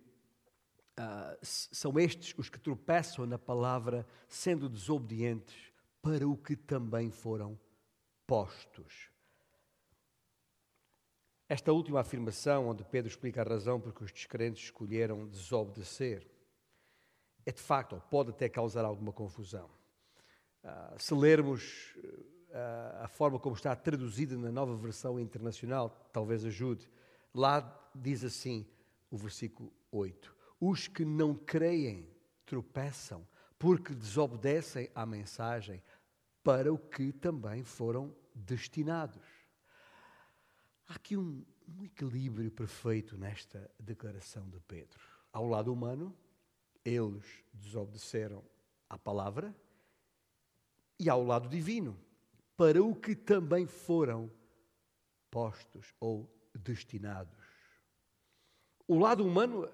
são 1.43 1.99
estes 1.99 2.33
os 2.37 2.49
que 2.49 2.59
tropeçam 2.59 3.25
na 3.25 3.37
palavra, 3.37 4.07
sendo 4.27 4.69
desobedientes, 4.69 5.71
para 6.01 6.27
o 6.27 6.37
que 6.37 6.55
também 6.55 7.11
foram 7.11 7.59
postos. 8.25 9.11
Esta 11.49 11.73
última 11.73 12.01
afirmação, 12.01 12.67
onde 12.67 12.83
Pedro 12.83 13.09
explica 13.09 13.41
a 13.41 13.43
razão 13.43 13.81
por 13.81 13.91
que 13.91 14.03
os 14.03 14.11
descrentes 14.11 14.65
escolheram 14.65 15.27
desobedecer, 15.27 16.29
é 17.43 17.51
de 17.51 17.59
facto, 17.59 17.93
ou 17.93 18.01
pode 18.01 18.29
até 18.29 18.47
causar 18.47 18.85
alguma 18.85 19.11
confusão. 19.11 19.67
Uh, 20.63 21.01
se 21.01 21.11
lermos 21.15 21.95
uh, 21.97 23.01
a 23.03 23.07
forma 23.07 23.39
como 23.39 23.55
está 23.55 23.75
traduzida 23.75 24.37
na 24.37 24.51
nova 24.51 24.75
versão 24.75 25.19
internacional, 25.19 25.89
talvez 26.13 26.45
ajude. 26.45 26.87
Lá 27.33 27.91
diz 27.95 28.23
assim 28.23 28.67
o 29.09 29.17
versículo 29.17 29.73
8: 29.91 30.35
Os 30.61 30.87
que 30.87 31.03
não 31.03 31.33
creem 31.33 32.15
tropeçam, 32.45 33.27
porque 33.57 33.95
desobedecem 33.95 34.87
à 34.93 35.03
mensagem 35.03 35.81
para 36.43 36.71
o 36.71 36.77
que 36.77 37.11
também 37.11 37.63
foram 37.63 38.15
destinados. 38.35 39.38
Há 40.89 40.95
aqui 40.95 41.15
um, 41.15 41.45
um 41.67 41.83
equilíbrio 41.83 42.49
perfeito 42.49 43.15
nesta 43.15 43.69
declaração 43.79 44.49
de 44.49 44.59
Pedro. 44.61 44.99
Ao 45.31 45.45
lado 45.45 45.71
humano, 45.71 46.17
eles 46.83 47.23
desobedeceram 47.53 48.43
à 48.89 48.97
palavra, 48.97 49.55
e 50.99 51.07
ao 51.07 51.23
lado 51.23 51.47
divino, 51.47 51.95
para 52.57 52.83
o 52.83 52.95
que 52.95 53.15
também 53.15 53.67
foram 53.67 54.31
postos 55.29 55.93
ou 55.99 56.27
destinados. 56.55 57.37
O 58.87 58.97
lado 58.97 59.23
humano, 59.23 59.69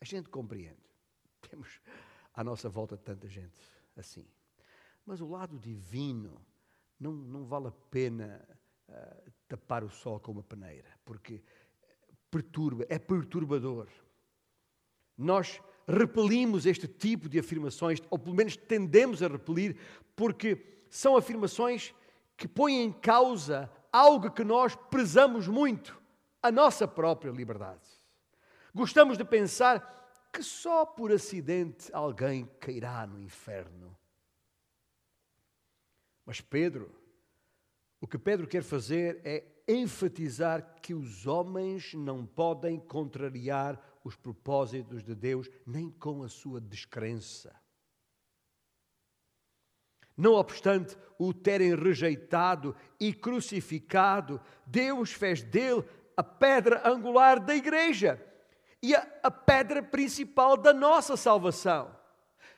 a 0.00 0.04
gente 0.04 0.30
compreende. 0.30 0.80
Temos 1.42 1.78
à 2.32 2.42
nossa 2.42 2.70
volta 2.70 2.96
tanta 2.96 3.28
gente 3.28 3.52
assim. 3.94 4.26
Mas 5.04 5.20
o 5.20 5.28
lado 5.28 5.58
divino, 5.58 6.40
não, 6.98 7.12
não 7.12 7.44
vale 7.44 7.66
a 7.66 7.72
pena 7.90 8.57
uh, 8.88 9.32
tapar 9.48 9.84
o 9.84 9.90
sol 9.90 10.20
com 10.20 10.32
uma 10.32 10.42
peneira, 10.42 10.88
porque 11.04 11.42
perturba, 12.30 12.84
é 12.88 12.98
perturbador. 12.98 13.88
Nós 15.16 15.60
repelimos 15.86 16.66
este 16.66 16.86
tipo 16.86 17.28
de 17.28 17.38
afirmações, 17.38 18.00
ou 18.10 18.18
pelo 18.18 18.36
menos 18.36 18.56
tendemos 18.56 19.22
a 19.22 19.28
repelir, 19.28 19.76
porque 20.14 20.82
são 20.90 21.16
afirmações 21.16 21.94
que 22.36 22.46
põem 22.46 22.82
em 22.82 22.92
causa 22.92 23.70
algo 23.92 24.30
que 24.30 24.44
nós 24.44 24.76
prezamos 24.76 25.48
muito, 25.48 26.00
a 26.42 26.52
nossa 26.52 26.86
própria 26.86 27.30
liberdade. 27.30 27.80
Gostamos 28.74 29.18
de 29.18 29.24
pensar 29.24 29.96
que 30.32 30.42
só 30.42 30.84
por 30.84 31.10
acidente 31.10 31.90
alguém 31.92 32.46
cairá 32.60 33.06
no 33.06 33.20
inferno. 33.20 33.96
Mas 36.24 36.40
Pedro 36.40 36.94
o 38.00 38.06
que 38.06 38.18
Pedro 38.18 38.46
quer 38.46 38.62
fazer 38.62 39.20
é 39.24 39.44
enfatizar 39.66 40.76
que 40.80 40.94
os 40.94 41.26
homens 41.26 41.94
não 41.94 42.24
podem 42.24 42.78
contrariar 42.78 43.78
os 44.04 44.16
propósitos 44.16 45.02
de 45.02 45.14
Deus 45.14 45.48
nem 45.66 45.90
com 45.90 46.22
a 46.22 46.28
sua 46.28 46.60
descrença. 46.60 47.54
Não 50.16 50.32
obstante 50.32 50.96
o 51.18 51.34
terem 51.34 51.74
rejeitado 51.76 52.74
e 52.98 53.12
crucificado, 53.12 54.40
Deus 54.66 55.12
fez 55.12 55.42
dele 55.42 55.84
a 56.16 56.22
pedra 56.22 56.88
angular 56.88 57.38
da 57.38 57.54
igreja 57.54 58.24
e 58.82 58.94
a, 58.94 59.06
a 59.22 59.30
pedra 59.30 59.82
principal 59.82 60.56
da 60.56 60.72
nossa 60.72 61.16
salvação. 61.16 61.96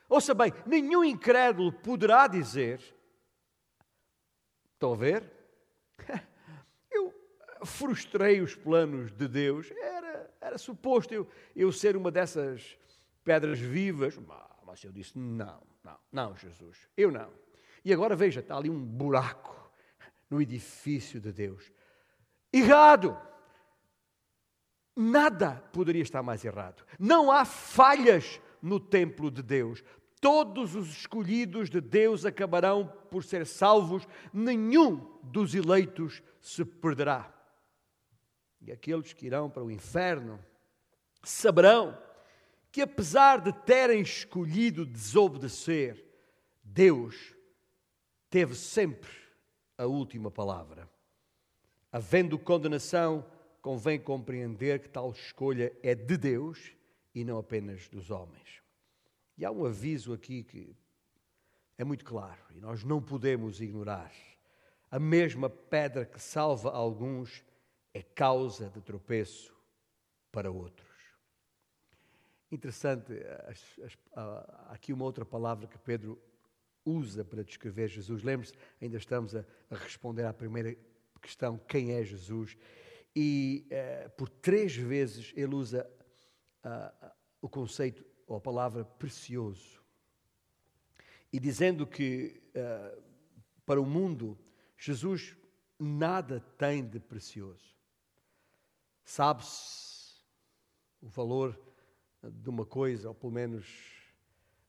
Ouça 0.08 0.34
bem, 0.34 0.52
nenhum 0.66 1.04
incrédulo 1.04 1.72
poderá 1.72 2.26
dizer 2.26 2.80
Estão 4.80 4.94
a 4.94 4.96
ver? 4.96 5.30
Eu 6.90 7.12
frustrei 7.66 8.40
os 8.40 8.54
planos 8.54 9.12
de 9.12 9.28
Deus. 9.28 9.70
Era, 9.72 10.34
era 10.40 10.56
suposto 10.56 11.12
eu, 11.12 11.28
eu 11.54 11.70
ser 11.70 11.98
uma 11.98 12.10
dessas 12.10 12.78
pedras 13.22 13.58
vivas. 13.58 14.18
Mas 14.64 14.82
eu 14.82 14.90
disse: 14.90 15.18
não, 15.18 15.62
não, 15.84 15.98
não, 16.10 16.34
Jesus, 16.34 16.88
eu 16.96 17.10
não. 17.10 17.30
E 17.84 17.92
agora 17.92 18.16
veja, 18.16 18.40
está 18.40 18.56
ali 18.56 18.70
um 18.70 18.82
buraco 18.82 19.70
no 20.30 20.40
edifício 20.40 21.20
de 21.20 21.30
Deus. 21.30 21.70
Errado! 22.50 23.20
Nada 24.96 25.62
poderia 25.74 26.02
estar 26.02 26.22
mais 26.22 26.42
errado. 26.42 26.86
Não 26.98 27.30
há 27.30 27.44
falhas 27.44 28.40
no 28.62 28.80
templo 28.80 29.30
de 29.30 29.42
Deus. 29.42 29.84
Todos 30.20 30.74
os 30.74 30.88
escolhidos 30.90 31.70
de 31.70 31.80
Deus 31.80 32.26
acabarão 32.26 32.86
por 33.10 33.24
ser 33.24 33.46
salvos, 33.46 34.06
nenhum 34.32 34.96
dos 35.22 35.54
eleitos 35.54 36.22
se 36.40 36.64
perderá. 36.64 37.32
E 38.60 38.70
aqueles 38.70 39.14
que 39.14 39.26
irão 39.26 39.48
para 39.48 39.64
o 39.64 39.70
inferno 39.70 40.38
saberão 41.22 41.96
que, 42.70 42.82
apesar 42.82 43.40
de 43.40 43.52
terem 43.64 44.02
escolhido 44.02 44.84
desobedecer, 44.84 46.04
Deus 46.62 47.34
teve 48.28 48.54
sempre 48.54 49.10
a 49.76 49.86
última 49.86 50.30
palavra. 50.30 50.88
Havendo 51.90 52.38
condenação, 52.38 53.24
convém 53.62 53.98
compreender 53.98 54.80
que 54.80 54.88
tal 54.88 55.10
escolha 55.10 55.72
é 55.82 55.94
de 55.94 56.16
Deus 56.16 56.72
e 57.14 57.24
não 57.24 57.38
apenas 57.38 57.88
dos 57.88 58.10
homens. 58.10 58.59
E 59.40 59.44
há 59.46 59.50
um 59.50 59.64
aviso 59.64 60.12
aqui 60.12 60.42
que 60.44 60.76
é 61.78 61.82
muito 61.82 62.04
claro 62.04 62.42
e 62.50 62.60
nós 62.60 62.84
não 62.84 63.00
podemos 63.00 63.58
ignorar. 63.58 64.12
A 64.90 64.98
mesma 64.98 65.48
pedra 65.48 66.04
que 66.04 66.20
salva 66.20 66.70
alguns 66.70 67.42
é 67.94 68.02
causa 68.02 68.68
de 68.68 68.82
tropeço 68.82 69.56
para 70.30 70.50
outros. 70.50 70.86
Interessante, 72.52 73.14
aqui 74.68 74.92
uma 74.92 75.06
outra 75.06 75.24
palavra 75.24 75.66
que 75.66 75.78
Pedro 75.78 76.20
usa 76.84 77.24
para 77.24 77.42
descrever 77.42 77.88
Jesus. 77.88 78.22
Lembre-se, 78.22 78.52
ainda 78.78 78.98
estamos 78.98 79.34
a, 79.34 79.42
responder 79.70 80.26
à 80.26 80.34
primeira 80.34 80.76
questão: 81.22 81.56
quem 81.66 81.92
é 81.92 82.04
Jesus? 82.04 82.58
E 83.16 83.66
eh, 83.70 84.06
por 84.18 84.28
três 84.28 84.76
vezes 84.76 85.32
ele 85.34 85.54
usa 85.54 85.90
o 87.40 87.48
conceito 87.48 88.09
ou 88.30 88.36
a 88.36 88.40
palavra 88.40 88.84
precioso. 88.84 89.82
E 91.32 91.40
dizendo 91.40 91.84
que 91.84 92.40
uh, 92.54 93.02
para 93.66 93.80
o 93.80 93.84
mundo 93.84 94.38
Jesus 94.78 95.36
nada 95.76 96.38
tem 96.56 96.86
de 96.86 97.00
precioso. 97.00 97.76
Sabe-se 99.04 100.14
o 101.02 101.08
valor 101.08 101.60
de 102.22 102.48
uma 102.48 102.64
coisa, 102.64 103.08
ou 103.08 103.14
pelo 103.14 103.32
menos 103.32 103.66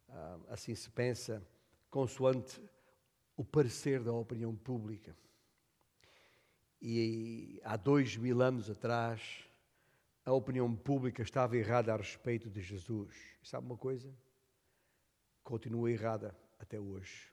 uh, 0.10 0.44
assim 0.50 0.74
se 0.74 0.90
pensa, 0.90 1.46
consoante 1.88 2.60
o 3.38 3.46
parecer 3.46 4.02
da 4.02 4.12
opinião 4.12 4.56
pública. 4.56 5.16
E 6.82 7.62
há 7.64 7.78
dois 7.78 8.18
mil 8.18 8.42
anos 8.42 8.72
atrás, 8.72 9.48
a 10.26 10.32
opinião 10.32 10.76
pública 10.76 11.22
estava 11.22 11.58
errada 11.58 11.94
a 11.94 11.98
respeito 11.98 12.50
de 12.50 12.62
Jesus. 12.62 13.16
E 13.42 13.48
sabe 13.48 13.66
uma 13.66 13.78
coisa? 13.78 14.14
Continua 15.44 15.92
errada 15.92 16.36
até 16.60 16.80
hoje. 16.80 17.32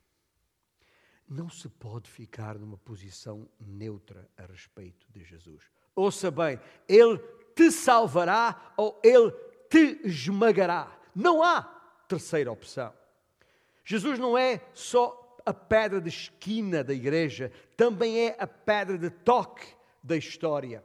Não 1.29 1.51
se 1.51 1.69
pode 1.69 2.11
ficar 2.11 2.59
numa 2.59 2.79
posição 2.79 3.49
neutra 3.61 4.29
a 4.37 4.47
respeito 4.47 5.07
de 5.11 5.23
Jesus. 5.23 5.71
Ouça 5.95 6.31
bem, 6.31 6.59
Ele 6.89 7.19
te 7.55 7.71
salvará 7.71 8.73
ou 8.77 8.99
Ele 9.05 9.31
te 9.69 10.01
esmagará. 10.05 10.99
Não 11.15 11.43
há 11.43 11.63
terceira 12.09 12.51
opção. 12.51 12.95
Jesus 13.85 14.19
não 14.19 14.39
é 14.39 14.63
só 14.73 15.37
a 15.45 15.53
pedra 15.53 16.01
de 16.01 16.09
esquina 16.09 16.83
da 16.83 16.95
igreja, 16.95 17.53
também 17.77 18.29
é 18.29 18.37
a 18.39 18.47
pedra 18.47 18.97
de 18.97 19.11
toque 19.11 19.67
da 20.03 20.17
história. 20.17 20.85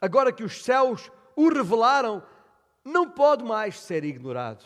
Agora 0.00 0.32
que 0.32 0.44
os 0.44 0.62
céus 0.62 1.10
o 1.34 1.48
revelaram, 1.48 2.22
não 2.84 3.10
pode 3.10 3.44
mais 3.44 3.78
ser 3.80 4.04
ignorado. 4.04 4.64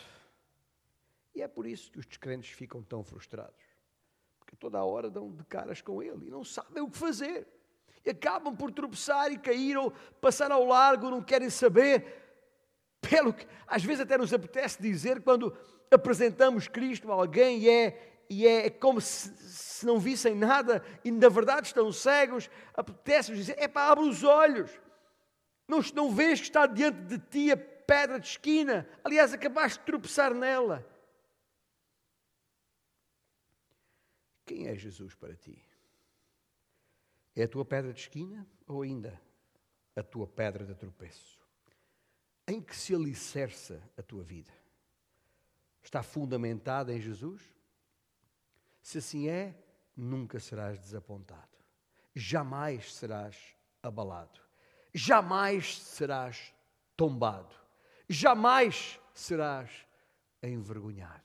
E 1.35 1.41
é 1.41 1.47
por 1.47 1.65
isso 1.65 1.91
que 1.91 1.99
os 1.99 2.05
descrentes 2.05 2.51
ficam 2.51 2.81
tão 2.83 3.03
frustrados. 3.03 3.63
Porque 4.39 4.55
toda 4.55 4.77
a 4.77 4.85
hora 4.85 5.09
dão 5.09 5.31
de 5.31 5.43
caras 5.45 5.81
com 5.81 6.01
ele 6.01 6.27
e 6.27 6.29
não 6.29 6.43
sabem 6.43 6.83
o 6.83 6.89
que 6.89 6.97
fazer. 6.97 7.47
E 8.05 8.09
acabam 8.09 8.55
por 8.55 8.71
tropeçar 8.71 9.31
e 9.31 9.37
cair 9.37 9.77
ou 9.77 9.91
passar 10.19 10.51
ao 10.51 10.65
largo, 10.65 11.09
não 11.09 11.21
querem 11.21 11.49
saber. 11.49 12.19
Pelo 13.01 13.33
que 13.33 13.47
às 13.65 13.83
vezes 13.83 14.01
até 14.01 14.17
nos 14.17 14.33
apetece 14.33 14.81
dizer 14.81 15.21
quando 15.21 15.55
apresentamos 15.89 16.67
Cristo 16.67 17.11
a 17.11 17.15
alguém 17.15 17.59
e 17.59 17.69
é, 17.69 18.25
e 18.29 18.47
é 18.47 18.69
como 18.69 19.01
se, 19.01 19.29
se 19.37 19.85
não 19.85 19.99
vissem 19.99 20.35
nada 20.35 20.83
e 21.03 21.11
na 21.11 21.27
verdade 21.27 21.67
estão 21.67 21.91
cegos, 21.91 22.49
apetece-nos 22.73 23.39
dizer: 23.39 23.55
é 23.57 23.67
para 23.67 23.91
abre 23.91 24.05
os 24.05 24.23
olhos. 24.23 24.71
Não, 25.71 25.79
não 25.95 26.13
vês 26.13 26.41
que 26.41 26.47
está 26.47 26.67
diante 26.67 26.99
de 27.03 27.17
ti 27.17 27.49
a 27.49 27.55
pedra 27.55 28.19
de 28.19 28.27
esquina? 28.27 28.85
Aliás, 29.05 29.33
acabaste 29.33 29.79
de 29.79 29.85
tropeçar 29.85 30.33
nela. 30.33 30.85
Quem 34.45 34.67
é 34.67 34.75
Jesus 34.75 35.15
para 35.15 35.33
ti? 35.33 35.63
É 37.33 37.43
a 37.43 37.47
tua 37.47 37.63
pedra 37.63 37.93
de 37.93 38.01
esquina 38.01 38.45
ou 38.67 38.81
ainda 38.81 39.17
a 39.95 40.03
tua 40.03 40.27
pedra 40.27 40.65
de 40.65 40.75
tropeço? 40.75 41.39
Em 42.45 42.61
que 42.61 42.75
se 42.75 42.93
alicerça 42.93 43.81
a 43.97 44.03
tua 44.03 44.25
vida? 44.25 44.51
Está 45.81 46.03
fundamentada 46.03 46.93
em 46.93 46.99
Jesus? 46.99 47.41
Se 48.81 48.97
assim 48.97 49.29
é, 49.29 49.55
nunca 49.95 50.37
serás 50.37 50.77
desapontado, 50.81 51.57
jamais 52.13 52.93
serás 52.93 53.55
abalado, 53.81 54.50
jamais 54.93 55.77
serás 55.79 56.53
tombado, 56.95 57.55
jamais 58.07 58.99
serás 59.13 59.69
envergonhado. 60.41 61.21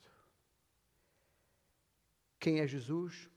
Quem 2.39 2.61
é 2.61 2.67
Jesus? 2.67 3.29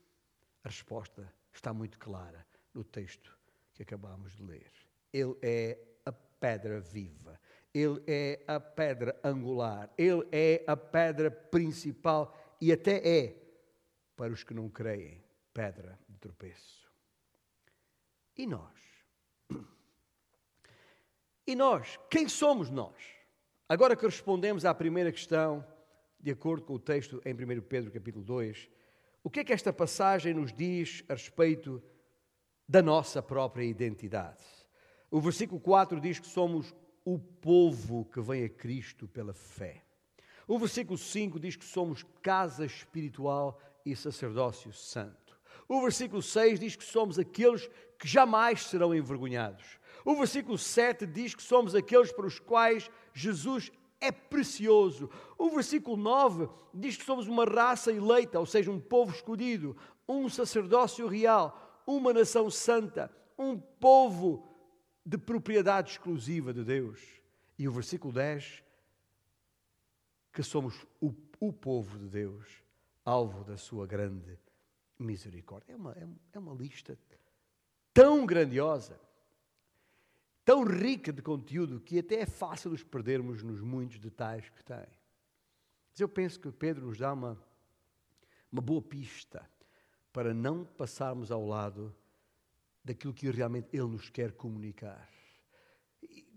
A 0.62 0.68
resposta 0.68 1.32
está 1.52 1.72
muito 1.72 1.98
clara 1.98 2.46
no 2.72 2.84
texto 2.84 3.36
que 3.72 3.82
acabamos 3.82 4.36
de 4.36 4.42
ler. 4.42 4.70
Ele 5.12 5.36
é 5.42 5.78
a 6.04 6.12
pedra 6.12 6.80
viva, 6.80 7.40
ele 7.74 8.02
é 8.06 8.44
a 8.46 8.60
pedra 8.60 9.18
angular, 9.24 9.90
ele 9.96 10.26
é 10.30 10.62
a 10.66 10.76
pedra 10.76 11.30
principal 11.30 12.36
e 12.60 12.72
até 12.72 12.96
é, 13.06 13.36
para 14.14 14.32
os 14.32 14.44
que 14.44 14.54
não 14.54 14.68
creem, 14.68 15.24
pedra 15.52 15.98
de 16.08 16.18
tropeço. 16.18 16.88
E 18.36 18.46
nós? 18.46 18.89
E 21.50 21.56
nós? 21.56 21.98
Quem 22.08 22.28
somos 22.28 22.70
nós? 22.70 22.94
Agora 23.68 23.96
que 23.96 24.06
respondemos 24.06 24.64
à 24.64 24.72
primeira 24.72 25.10
questão, 25.10 25.66
de 26.20 26.30
acordo 26.30 26.64
com 26.64 26.74
o 26.74 26.78
texto 26.78 27.20
em 27.24 27.34
1 27.34 27.60
Pedro 27.62 27.90
capítulo 27.90 28.24
2, 28.24 28.70
o 29.24 29.28
que 29.28 29.40
é 29.40 29.44
que 29.44 29.52
esta 29.52 29.72
passagem 29.72 30.32
nos 30.32 30.52
diz 30.52 31.02
a 31.08 31.14
respeito 31.14 31.82
da 32.68 32.80
nossa 32.80 33.20
própria 33.20 33.64
identidade? 33.64 34.44
O 35.10 35.20
versículo 35.20 35.60
4 35.60 36.00
diz 36.00 36.20
que 36.20 36.28
somos 36.28 36.72
o 37.04 37.18
povo 37.18 38.04
que 38.04 38.20
vem 38.20 38.44
a 38.44 38.48
Cristo 38.48 39.08
pela 39.08 39.34
fé. 39.34 39.82
O 40.46 40.56
versículo 40.56 40.96
5 40.96 41.40
diz 41.40 41.56
que 41.56 41.64
somos 41.64 42.04
casa 42.22 42.64
espiritual 42.64 43.60
e 43.84 43.96
sacerdócio 43.96 44.72
santo. 44.72 45.36
O 45.66 45.82
versículo 45.82 46.22
6 46.22 46.60
diz 46.60 46.76
que 46.76 46.84
somos 46.84 47.18
aqueles 47.18 47.68
que 47.98 48.06
jamais 48.06 48.66
serão 48.66 48.94
envergonhados. 48.94 49.79
O 50.04 50.14
versículo 50.16 50.56
7 50.56 51.06
diz 51.06 51.34
que 51.34 51.42
somos 51.42 51.74
aqueles 51.74 52.12
para 52.12 52.26
os 52.26 52.38
quais 52.38 52.90
Jesus 53.12 53.70
é 54.00 54.10
precioso. 54.10 55.10
O 55.36 55.50
versículo 55.50 55.96
9 55.96 56.48
diz 56.72 56.96
que 56.96 57.04
somos 57.04 57.28
uma 57.28 57.44
raça 57.44 57.92
eleita, 57.92 58.38
ou 58.38 58.46
seja, 58.46 58.70
um 58.70 58.80
povo 58.80 59.12
escolhido, 59.12 59.76
um 60.08 60.28
sacerdócio 60.28 61.06
real, 61.06 61.82
uma 61.86 62.12
nação 62.12 62.50
santa, 62.50 63.10
um 63.38 63.58
povo 63.58 64.48
de 65.04 65.18
propriedade 65.18 65.92
exclusiva 65.92 66.52
de 66.52 66.64
Deus. 66.64 67.00
E 67.58 67.68
o 67.68 67.72
versículo 67.72 68.12
10, 68.12 68.62
que 70.32 70.42
somos 70.42 70.86
o, 71.00 71.12
o 71.38 71.52
povo 71.52 71.98
de 71.98 72.08
Deus, 72.08 72.46
alvo 73.04 73.44
da 73.44 73.56
sua 73.56 73.86
grande 73.86 74.38
misericórdia. 74.98 75.72
É 75.72 75.76
uma, 75.76 75.92
é, 75.92 76.06
é 76.32 76.38
uma 76.38 76.54
lista 76.54 76.98
tão 77.92 78.24
grandiosa 78.24 78.98
tão 80.44 80.64
rica 80.64 81.12
de 81.12 81.22
conteúdo 81.22 81.80
que 81.80 81.98
até 81.98 82.20
é 82.20 82.26
fácil 82.26 82.70
nos 82.70 82.82
perdermos 82.82 83.42
nos 83.42 83.60
muitos 83.60 83.98
detalhes 83.98 84.48
que 84.48 84.64
tem. 84.64 84.86
Mas 85.90 86.00
eu 86.00 86.08
penso 86.08 86.40
que 86.40 86.50
Pedro 86.52 86.86
nos 86.86 86.98
dá 86.98 87.12
uma, 87.12 87.36
uma 88.50 88.62
boa 88.62 88.82
pista 88.82 89.48
para 90.12 90.34
não 90.34 90.64
passarmos 90.64 91.30
ao 91.30 91.46
lado 91.46 91.94
daquilo 92.84 93.14
que 93.14 93.30
realmente 93.30 93.68
ele 93.72 93.88
nos 93.88 94.08
quer 94.08 94.32
comunicar. 94.32 95.08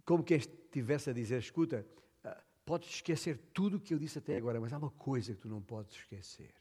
Como 0.05 0.23
que 0.23 0.33
estivesse 0.33 1.09
a 1.09 1.13
dizer, 1.13 1.39
escuta, 1.39 1.85
ah, 2.23 2.43
podes 2.65 2.89
esquecer 2.89 3.37
tudo 3.53 3.77
o 3.77 3.79
que 3.79 3.93
eu 3.93 3.99
disse 3.99 4.19
até 4.19 4.35
agora, 4.35 4.59
mas 4.59 4.73
há 4.73 4.77
uma 4.77 4.91
coisa 4.91 5.33
que 5.33 5.41
tu 5.41 5.49
não 5.49 5.61
podes 5.61 5.95
esquecer. 5.95 6.53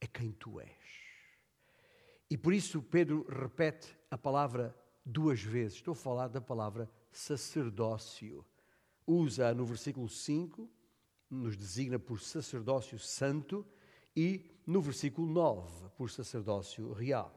É 0.00 0.06
quem 0.06 0.32
tu 0.32 0.60
és. 0.60 0.70
E 2.28 2.36
por 2.36 2.52
isso 2.52 2.82
Pedro 2.82 3.26
repete 3.28 3.96
a 4.10 4.18
palavra 4.18 4.74
duas 5.10 5.42
vezes. 5.42 5.74
Estou 5.74 5.92
a 5.92 5.96
falar 5.96 6.28
da 6.28 6.40
palavra 6.40 6.90
sacerdócio. 7.10 8.44
Usa 9.06 9.52
no 9.52 9.64
versículo 9.64 10.08
5, 10.08 10.70
nos 11.28 11.56
designa 11.56 11.98
por 11.98 12.20
sacerdócio 12.20 12.98
santo, 12.98 13.66
e 14.14 14.50
no 14.66 14.80
versículo 14.80 15.26
9, 15.26 15.90
por 15.96 16.10
sacerdócio 16.10 16.92
real. 16.92 17.34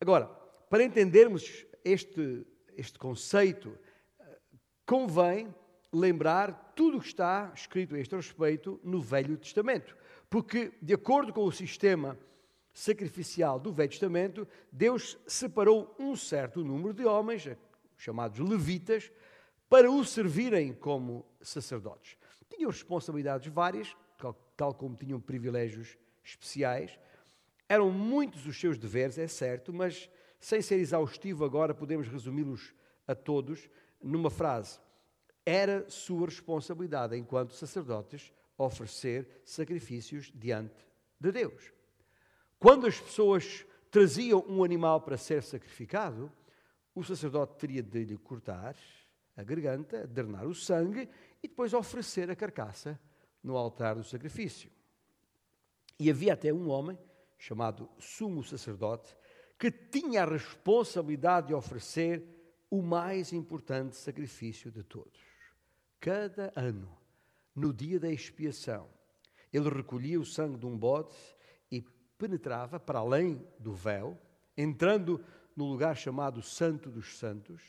Agora, 0.00 0.26
para 0.68 0.84
entendermos 0.84 1.66
este, 1.84 2.46
este 2.76 2.98
conceito, 2.98 3.78
convém 4.86 5.54
lembrar 5.92 6.72
tudo 6.74 6.96
o 6.96 7.00
que 7.00 7.06
está 7.06 7.52
escrito 7.54 7.94
a 7.94 7.98
este 7.98 8.16
respeito 8.16 8.80
no 8.82 9.00
Velho 9.00 9.36
Testamento. 9.36 9.96
Porque, 10.30 10.72
de 10.80 10.94
acordo 10.94 11.32
com 11.32 11.44
o 11.44 11.52
sistema 11.52 12.18
sacrificial 12.72 13.60
do 13.60 13.72
Velho 13.72 13.90
Testamento, 13.90 14.48
Deus 14.70 15.18
separou 15.26 15.94
um 15.98 16.16
certo 16.16 16.64
número 16.64 16.94
de 16.94 17.04
homens, 17.04 17.48
chamados 17.96 18.38
levitas, 18.38 19.10
para 19.68 19.90
o 19.90 20.04
servirem 20.04 20.72
como 20.72 21.24
sacerdotes. 21.40 22.16
Tinham 22.48 22.70
responsabilidades 22.70 23.52
várias, 23.52 23.96
tal 24.56 24.74
como 24.74 24.96
tinham 24.96 25.20
privilégios 25.20 25.96
especiais. 26.22 26.98
Eram 27.68 27.90
muitos 27.90 28.46
os 28.46 28.58
seus 28.58 28.78
deveres, 28.78 29.18
é 29.18 29.26
certo, 29.26 29.72
mas 29.72 30.10
sem 30.38 30.60
ser 30.60 30.78
exaustivo 30.78 31.44
agora, 31.44 31.74
podemos 31.74 32.08
resumi-los 32.08 32.74
a 33.06 33.14
todos 33.14 33.68
numa 34.02 34.30
frase. 34.30 34.78
Era 35.44 35.88
sua 35.88 36.26
responsabilidade, 36.26 37.16
enquanto 37.16 37.54
sacerdotes, 37.54 38.32
oferecer 38.56 39.42
sacrifícios 39.44 40.30
diante 40.34 40.86
de 41.18 41.32
Deus. 41.32 41.72
Quando 42.62 42.86
as 42.86 43.00
pessoas 43.00 43.66
traziam 43.90 44.44
um 44.48 44.62
animal 44.62 45.00
para 45.00 45.16
ser 45.16 45.42
sacrificado, 45.42 46.30
o 46.94 47.02
sacerdote 47.02 47.58
teria 47.58 47.82
de 47.82 48.04
lhe 48.04 48.16
cortar 48.16 48.76
a 49.36 49.42
garganta, 49.42 50.06
drenar 50.06 50.46
o 50.46 50.54
sangue 50.54 51.08
e 51.42 51.48
depois 51.48 51.74
oferecer 51.74 52.30
a 52.30 52.36
carcaça 52.36 53.00
no 53.42 53.56
altar 53.56 53.96
do 53.96 54.04
sacrifício. 54.04 54.70
E 55.98 56.08
havia 56.08 56.34
até 56.34 56.52
um 56.52 56.70
homem, 56.70 56.96
chamado 57.36 57.90
sumo 57.98 58.44
sacerdote, 58.44 59.12
que 59.58 59.68
tinha 59.72 60.22
a 60.22 60.26
responsabilidade 60.26 61.48
de 61.48 61.54
oferecer 61.54 62.24
o 62.70 62.80
mais 62.80 63.32
importante 63.32 63.96
sacrifício 63.96 64.70
de 64.70 64.84
todos. 64.84 65.20
Cada 65.98 66.52
ano, 66.54 66.96
no 67.56 67.72
dia 67.72 67.98
da 67.98 68.08
expiação, 68.08 68.88
ele 69.52 69.68
recolhia 69.68 70.20
o 70.20 70.24
sangue 70.24 70.58
de 70.58 70.66
um 70.66 70.78
bode 70.78 71.12
penetrava 72.22 72.78
para 72.78 73.00
além 73.00 73.44
do 73.58 73.72
véu, 73.72 74.16
entrando 74.56 75.24
no 75.56 75.64
lugar 75.64 75.96
chamado 75.96 76.40
Santo 76.40 76.88
dos 76.88 77.18
Santos, 77.18 77.60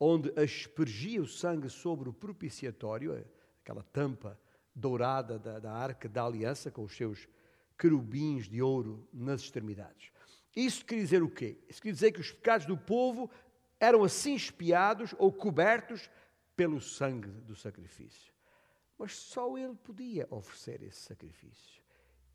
onde 0.00 0.32
aspergia 0.40 1.20
o 1.20 1.26
sangue 1.26 1.68
sobre 1.68 2.08
o 2.08 2.12
propiciatório, 2.12 3.22
aquela 3.60 3.82
tampa 3.82 4.40
dourada 4.74 5.38
da, 5.38 5.58
da 5.58 5.72
arca 5.72 6.08
da 6.08 6.24
aliança 6.24 6.70
com 6.70 6.82
os 6.84 6.96
seus 6.96 7.28
querubins 7.78 8.48
de 8.48 8.62
ouro 8.62 9.06
nas 9.12 9.42
extremidades. 9.42 10.10
Isso 10.56 10.86
quer 10.86 10.96
dizer 10.96 11.22
o 11.22 11.28
quê? 11.28 11.58
Isso 11.68 11.82
quer 11.82 11.92
dizer 11.92 12.12
que 12.12 12.20
os 12.20 12.32
pecados 12.32 12.66
do 12.66 12.78
povo 12.78 13.30
eram 13.78 14.04
assim 14.04 14.34
espiados 14.34 15.14
ou 15.18 15.30
cobertos 15.30 16.08
pelo 16.56 16.80
sangue 16.80 17.28
do 17.28 17.54
sacrifício. 17.54 18.32
Mas 18.98 19.14
só 19.14 19.58
ele 19.58 19.74
podia 19.74 20.26
oferecer 20.30 20.82
esse 20.82 21.00
sacrifício 21.02 21.81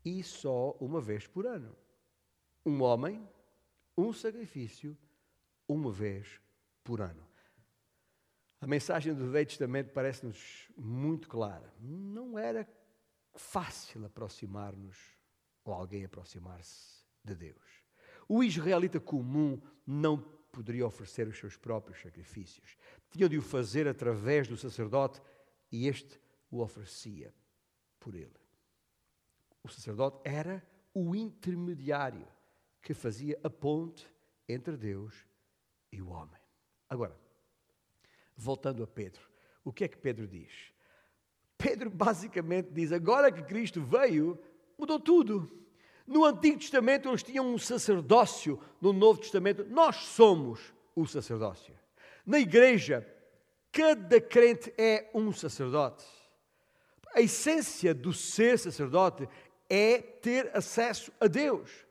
e 0.04 0.22
só 0.22 0.72
uma 0.80 1.00
vez 1.00 1.26
por 1.26 1.46
ano. 1.46 1.76
Um 2.64 2.82
homem, 2.82 3.28
um 3.96 4.12
sacrifício, 4.12 4.96
uma 5.66 5.90
vez 5.90 6.40
por 6.82 7.00
ano. 7.00 7.26
A 8.60 8.66
mensagem 8.66 9.14
do 9.14 9.30
Velho 9.30 9.46
Testamento 9.46 9.92
parece-nos 9.92 10.68
muito 10.76 11.28
clara. 11.28 11.72
Não 11.80 12.38
era 12.38 12.68
fácil 13.34 14.04
aproximar-nos, 14.04 14.96
ou 15.64 15.72
alguém 15.72 16.04
aproximar-se 16.04 17.04
de 17.24 17.34
Deus. 17.34 17.84
O 18.28 18.42
israelita 18.42 18.98
comum 18.98 19.60
não 19.86 20.18
poderia 20.50 20.86
oferecer 20.86 21.28
os 21.28 21.38
seus 21.38 21.56
próprios 21.56 22.00
sacrifícios. 22.00 22.76
Tinha 23.10 23.28
de 23.28 23.38
o 23.38 23.42
fazer 23.42 23.86
através 23.86 24.48
do 24.48 24.56
sacerdote 24.56 25.22
e 25.70 25.86
este 25.86 26.20
o 26.50 26.60
oferecia 26.60 27.32
por 28.00 28.14
ele. 28.14 28.47
O 29.62 29.68
sacerdote 29.68 30.20
era 30.24 30.62
o 30.94 31.14
intermediário 31.14 32.26
que 32.82 32.94
fazia 32.94 33.38
a 33.42 33.50
ponte 33.50 34.06
entre 34.48 34.76
Deus 34.76 35.14
e 35.92 36.00
o 36.00 36.08
homem. 36.08 36.40
Agora, 36.88 37.16
voltando 38.36 38.82
a 38.82 38.86
Pedro, 38.86 39.20
o 39.64 39.72
que 39.72 39.84
é 39.84 39.88
que 39.88 39.98
Pedro 39.98 40.26
diz? 40.26 40.72
Pedro 41.56 41.90
basicamente 41.90 42.70
diz: 42.70 42.92
agora 42.92 43.32
que 43.32 43.42
Cristo 43.42 43.82
veio, 43.82 44.38
mudou 44.78 44.98
tudo. 44.98 45.50
No 46.06 46.24
Antigo 46.24 46.58
Testamento 46.58 47.08
eles 47.08 47.22
tinham 47.22 47.46
um 47.46 47.58
sacerdócio, 47.58 48.58
no 48.80 48.92
Novo 48.92 49.20
Testamento 49.20 49.66
nós 49.66 49.96
somos 49.96 50.72
o 50.94 51.06
sacerdócio. 51.06 51.74
Na 52.24 52.38
igreja, 52.38 53.06
cada 53.70 54.20
crente 54.20 54.72
é 54.78 55.10
um 55.12 55.32
sacerdote. 55.32 56.06
A 57.14 57.20
essência 57.20 57.94
do 57.94 58.12
ser 58.12 58.58
sacerdote 58.58 59.28
é 59.68 59.98
ter 60.00 60.56
acesso 60.56 61.12
a 61.20 61.26
Deus. 61.26 61.86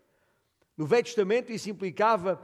No 0.75 0.85
Velho 0.85 1.03
Testamento 1.03 1.51
isso 1.51 1.69
implicava 1.69 2.35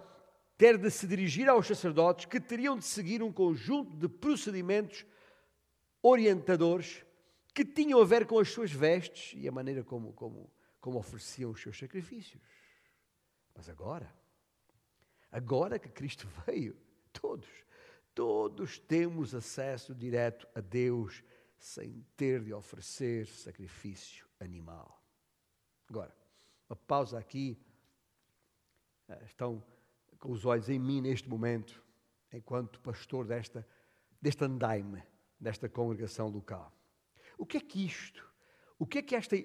ter 0.58 0.78
de 0.78 0.90
se 0.90 1.08
dirigir 1.08 1.50
aos 1.50 1.68
sacerdotes 1.68 2.26
que 2.26 2.40
teriam 2.40 2.78
de 2.78 2.86
seguir 2.86 3.22
um 3.22 3.32
conjunto 3.32 3.96
de 3.96 4.08
procedimentos 4.08 5.06
orientadores 6.02 7.04
que 7.54 7.64
tinham 7.64 8.02
a 8.02 8.06
ver 8.06 8.26
com 8.26 8.40
as 8.40 8.50
suas 8.50 8.72
vestes 8.72 9.34
e 9.40 9.48
a 9.48 9.52
maneira 9.52 9.84
como, 9.84 10.14
como, 10.14 10.52
como 10.80 10.98
ofereciam 10.98 11.52
os 11.52 11.62
seus 11.62 11.78
sacrifícios. 11.78 12.42
Mas 13.56 13.70
agora, 13.70 14.12
agora 15.32 15.78
que 15.78 15.90
Cristo 15.90 16.28
veio, 16.46 16.76
todos, 17.12 17.50
todos 18.16 18.80
temos 18.80 19.36
acesso 19.36 19.94
direto 19.94 20.48
a 20.56 20.60
Deus 20.60 21.24
sem 21.58 22.06
ter 22.18 22.44
de 22.44 22.54
oferecer 22.54 23.28
sacrifício 23.28 24.28
animal. 24.40 25.03
Agora, 25.90 26.16
uma 26.70 26.76
pausa 26.76 27.20
aqui. 27.20 27.58
Eh, 29.08 29.24
estão 29.26 29.64
com 30.20 30.32
os 30.32 30.46
olhos 30.46 30.70
em 30.70 30.80
mim 30.80 31.02
neste 31.02 31.28
momento, 31.30 31.84
enquanto 32.32 32.80
pastor 32.80 33.28
desta, 33.28 33.68
deste 34.22 34.44
andaime, 34.44 35.04
desta 35.40 35.68
congregação 35.68 36.30
local. 36.30 36.72
O 37.38 37.46
que 37.46 37.58
é 37.58 37.60
que 37.60 37.86
isto, 37.86 38.28
o 38.80 38.86
que 38.86 39.00
é 39.00 39.02
que 39.02 39.16
esta 39.16 39.36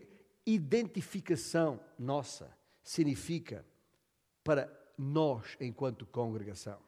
identificação 0.47 1.81
nossa 1.99 2.57
significa 2.83 3.67
para 4.45 4.73
nós 4.97 5.57
enquanto 5.61 6.07
congregação? 6.07 6.81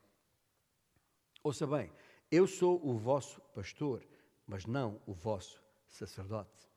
Ouça 1.43 1.67
bem, 1.67 1.93
eu 2.31 2.47
sou 2.47 2.81
o 2.87 2.97
vosso 2.97 3.41
pastor, 3.53 4.07
mas 4.47 4.67
não 4.67 5.03
o 5.07 5.13
vosso 5.13 5.61
sacerdote. 5.89 6.70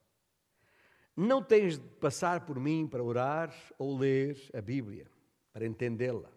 Não 1.16 1.44
tens 1.44 1.78
de 1.78 1.88
passar 1.96 2.46
por 2.46 2.60
mim 2.60 2.88
para 2.88 3.04
orar 3.04 3.54
ou 3.78 3.98
ler 3.98 4.50
a 4.54 4.62
Bíblia, 4.62 5.10
para 5.52 5.66
entendê-la. 5.66 6.32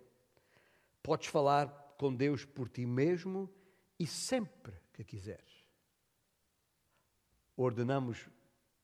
Podes 1.02 1.28
falar 1.28 1.68
com 1.96 2.14
Deus 2.14 2.44
por 2.44 2.68
ti 2.68 2.84
mesmo 2.84 3.50
e 3.98 4.06
sempre 4.06 4.74
que 4.92 5.02
quiseres. 5.02 5.64
Ordenamos 7.56 8.28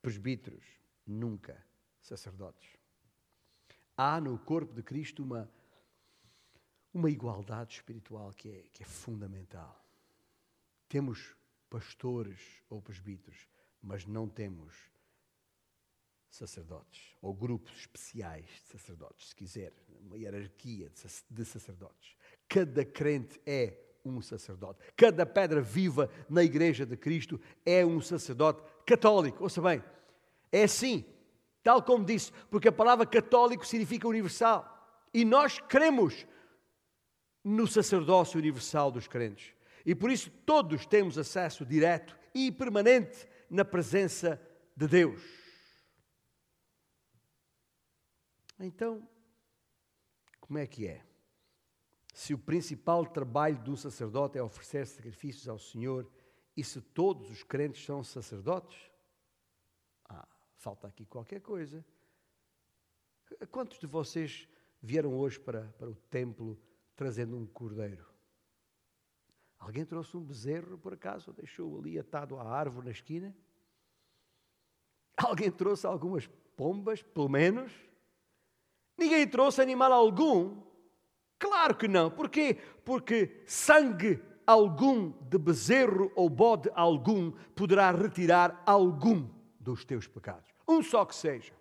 presbíteros, 0.01 0.65
nunca 1.05 1.63
sacerdotes. 2.01 2.75
Há 3.95 4.19
no 4.19 4.39
corpo 4.39 4.73
de 4.73 4.81
Cristo 4.81 5.21
uma, 5.21 5.47
uma 6.91 7.11
igualdade 7.11 7.75
espiritual 7.75 8.31
que 8.33 8.49
é, 8.49 8.63
que 8.73 8.81
é 8.81 8.85
fundamental. 8.85 9.79
Temos 10.89 11.35
pastores 11.69 12.63
ou 12.67 12.81
presbíteros, 12.81 13.47
mas 13.79 14.05
não 14.07 14.27
temos 14.27 14.92
sacerdotes, 16.33 17.15
ou 17.21 17.33
grupos 17.33 17.77
especiais 17.77 18.45
de 18.45 18.71
sacerdotes, 18.71 19.29
se 19.29 19.35
quiser, 19.35 19.71
uma 20.01 20.17
hierarquia 20.17 20.89
de 21.29 21.45
sacerdotes. 21.45 22.15
Cada 22.49 22.83
crente 22.83 23.39
é 23.45 23.77
um 24.03 24.19
sacerdote. 24.19 24.79
Cada 24.97 25.25
pedra 25.25 25.61
viva 25.61 26.09
na 26.27 26.43
igreja 26.43 26.85
de 26.85 26.97
Cristo 26.97 27.39
é 27.63 27.85
um 27.85 28.01
sacerdote 28.01 28.63
católico. 28.85 29.43
Ouça 29.43 29.61
bem, 29.61 29.83
é 30.51 30.63
assim, 30.63 31.05
tal 31.61 31.83
como 31.83 32.03
disse, 32.03 32.31
porque 32.49 32.67
a 32.67 32.71
palavra 32.71 33.05
católico 33.05 33.65
significa 33.65 34.07
universal. 34.07 34.69
E 35.13 35.23
nós 35.23 35.59
cremos 35.59 36.25
no 37.43 37.67
sacerdócio 37.67 38.39
universal 38.39 38.91
dos 38.91 39.07
crentes. 39.07 39.53
E 39.85 39.93
por 39.93 40.09
isso 40.09 40.31
todos 40.45 40.85
temos 40.87 41.17
acesso 41.17 41.63
direto 41.63 42.17
e 42.33 42.51
permanente 42.51 43.27
na 43.49 43.63
presença 43.63 44.41
de 44.75 44.87
Deus. 44.87 45.42
Então, 48.65 49.07
como 50.39 50.57
é 50.57 50.65
que 50.65 50.87
é? 50.87 51.05
Se 52.13 52.33
o 52.33 52.37
principal 52.37 53.05
trabalho 53.05 53.57
de 53.57 53.69
um 53.69 53.75
sacerdote 53.75 54.37
é 54.37 54.43
oferecer 54.43 54.85
sacrifícios 54.87 55.49
ao 55.49 55.59
Senhor, 55.59 56.09
e 56.55 56.63
se 56.63 56.79
todos 56.79 57.29
os 57.29 57.43
crentes 57.43 57.83
são 57.83 58.03
sacerdotes? 58.03 58.89
Ah, 60.05 60.27
falta 60.55 60.87
aqui 60.87 61.05
qualquer 61.05 61.41
coisa. 61.41 61.83
Quantos 63.49 63.79
de 63.79 63.87
vocês 63.87 64.47
vieram 64.81 65.17
hoje 65.17 65.39
para, 65.39 65.63
para 65.77 65.89
o 65.89 65.95
templo 65.95 66.57
trazendo 66.95 67.35
um 67.35 67.47
cordeiro? 67.47 68.05
Alguém 69.57 69.85
trouxe 69.85 70.15
um 70.15 70.23
bezerro, 70.23 70.77
por 70.77 70.93
acaso, 70.93 71.31
ou 71.31 71.33
deixou 71.33 71.79
ali 71.79 71.97
atado 71.97 72.37
à 72.37 72.43
árvore 72.43 72.85
na 72.85 72.91
esquina? 72.91 73.35
Alguém 75.17 75.51
trouxe 75.51 75.87
algumas 75.87 76.27
pombas, 76.55 77.01
pelo 77.01 77.29
menos? 77.29 77.71
Ninguém 78.97 79.27
trouxe 79.27 79.61
animal 79.61 79.91
algum? 79.91 80.61
Claro 81.39 81.75
que 81.75 81.87
não. 81.87 82.09
Porquê? 82.09 82.57
Porque 82.85 83.43
sangue 83.45 84.21
algum 84.45 85.11
de 85.29 85.37
bezerro 85.37 86.11
ou 86.15 86.29
bode 86.29 86.69
algum 86.73 87.31
poderá 87.55 87.91
retirar 87.91 88.61
algum 88.65 89.29
dos 89.59 89.83
teus 89.85 90.07
pecados. 90.07 90.49
Um 90.67 90.81
só 90.81 91.05
que 91.05 91.15
seja. 91.15 91.53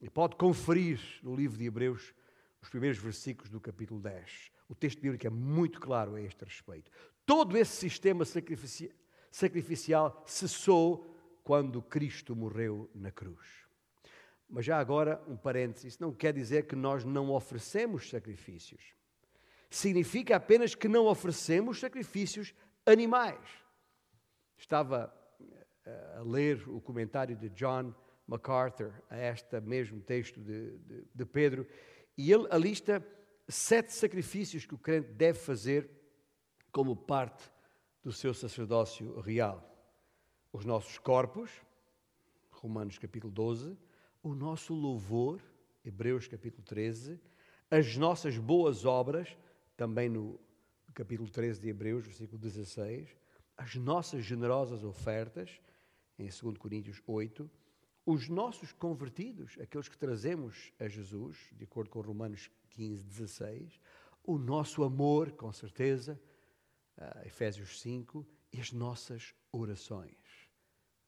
E 0.00 0.10
pode 0.10 0.36
conferir 0.36 1.00
no 1.22 1.34
livro 1.34 1.56
de 1.58 1.64
Hebreus 1.64 2.14
os 2.60 2.68
primeiros 2.68 2.98
versículos 2.98 3.50
do 3.50 3.60
capítulo 3.60 4.00
10. 4.00 4.50
O 4.68 4.74
texto 4.74 5.00
bíblico 5.00 5.26
é 5.26 5.30
muito 5.30 5.80
claro 5.80 6.16
a 6.16 6.20
este 6.20 6.44
respeito. 6.44 6.90
Todo 7.24 7.56
esse 7.56 7.76
sistema 7.76 8.24
sacrificial 9.30 10.22
cessou 10.26 11.16
quando 11.42 11.80
Cristo 11.80 12.34
morreu 12.34 12.90
na 12.94 13.10
cruz. 13.10 13.65
Mas 14.48 14.64
já 14.64 14.78
agora, 14.78 15.22
um 15.26 15.36
parênteses, 15.36 15.94
isso 15.94 16.02
não 16.02 16.12
quer 16.12 16.32
dizer 16.32 16.66
que 16.66 16.76
nós 16.76 17.04
não 17.04 17.30
oferecemos 17.30 18.08
sacrifícios. 18.08 18.94
Significa 19.68 20.36
apenas 20.36 20.74
que 20.74 20.88
não 20.88 21.06
oferecemos 21.06 21.80
sacrifícios 21.80 22.54
animais. 22.84 23.40
Estava 24.56 25.12
eh, 25.84 26.16
a 26.18 26.22
ler 26.22 26.68
o 26.68 26.80
comentário 26.80 27.36
de 27.36 27.48
John 27.50 27.92
MacArthur 28.26 28.92
a 29.10 29.18
este 29.18 29.60
mesmo 29.60 30.00
texto 30.00 30.40
de, 30.40 30.78
de, 30.78 31.04
de 31.14 31.26
Pedro, 31.26 31.66
e 32.16 32.32
ele 32.32 32.46
alista 32.50 33.04
sete 33.48 33.92
sacrifícios 33.92 34.64
que 34.64 34.74
o 34.74 34.78
crente 34.78 35.12
deve 35.12 35.38
fazer 35.38 35.90
como 36.72 36.96
parte 36.96 37.50
do 38.02 38.12
seu 38.12 38.32
sacerdócio 38.32 39.20
real. 39.20 39.62
Os 40.52 40.64
nossos 40.64 40.98
corpos, 40.98 41.50
Romanos 42.50 42.98
capítulo 42.98 43.32
12, 43.32 43.76
o 44.26 44.34
nosso 44.34 44.74
louvor, 44.74 45.40
Hebreus 45.84 46.26
capítulo 46.26 46.64
13, 46.64 47.20
as 47.70 47.96
nossas 47.96 48.36
boas 48.36 48.84
obras, 48.84 49.36
também 49.76 50.08
no 50.08 50.40
capítulo 50.92 51.30
13 51.30 51.60
de 51.60 51.68
Hebreus, 51.68 52.04
versículo 52.04 52.36
16, 52.36 53.08
as 53.56 53.76
nossas 53.76 54.24
generosas 54.24 54.82
ofertas, 54.82 55.60
em 56.18 56.28
2 56.28 56.58
Coríntios 56.58 57.00
8, 57.06 57.48
os 58.04 58.28
nossos 58.28 58.72
convertidos, 58.72 59.56
aqueles 59.60 59.88
que 59.88 59.96
trazemos 59.96 60.72
a 60.80 60.88
Jesus, 60.88 61.38
de 61.52 61.62
acordo 61.62 61.90
com 61.90 62.00
Romanos 62.00 62.50
15, 62.70 63.04
16, 63.04 63.80
o 64.24 64.38
nosso 64.38 64.82
amor, 64.82 65.30
com 65.36 65.52
certeza, 65.52 66.20
uh, 66.98 67.24
Efésios 67.24 67.78
5, 67.80 68.26
e 68.52 68.60
as 68.60 68.72
nossas 68.72 69.36
orações, 69.52 70.18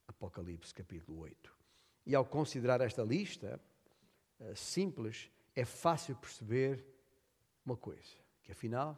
Apocalipse 0.06 0.72
capítulo 0.72 1.18
8. 1.18 1.57
E 2.08 2.14
ao 2.14 2.24
considerar 2.24 2.80
esta 2.80 3.02
lista 3.02 3.60
uh, 4.40 4.56
simples, 4.56 5.30
é 5.54 5.64
fácil 5.64 6.16
perceber 6.16 6.82
uma 7.64 7.76
coisa, 7.76 8.16
Que 8.42 8.50
afinal, 8.50 8.96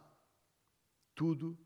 tudo 1.13 1.59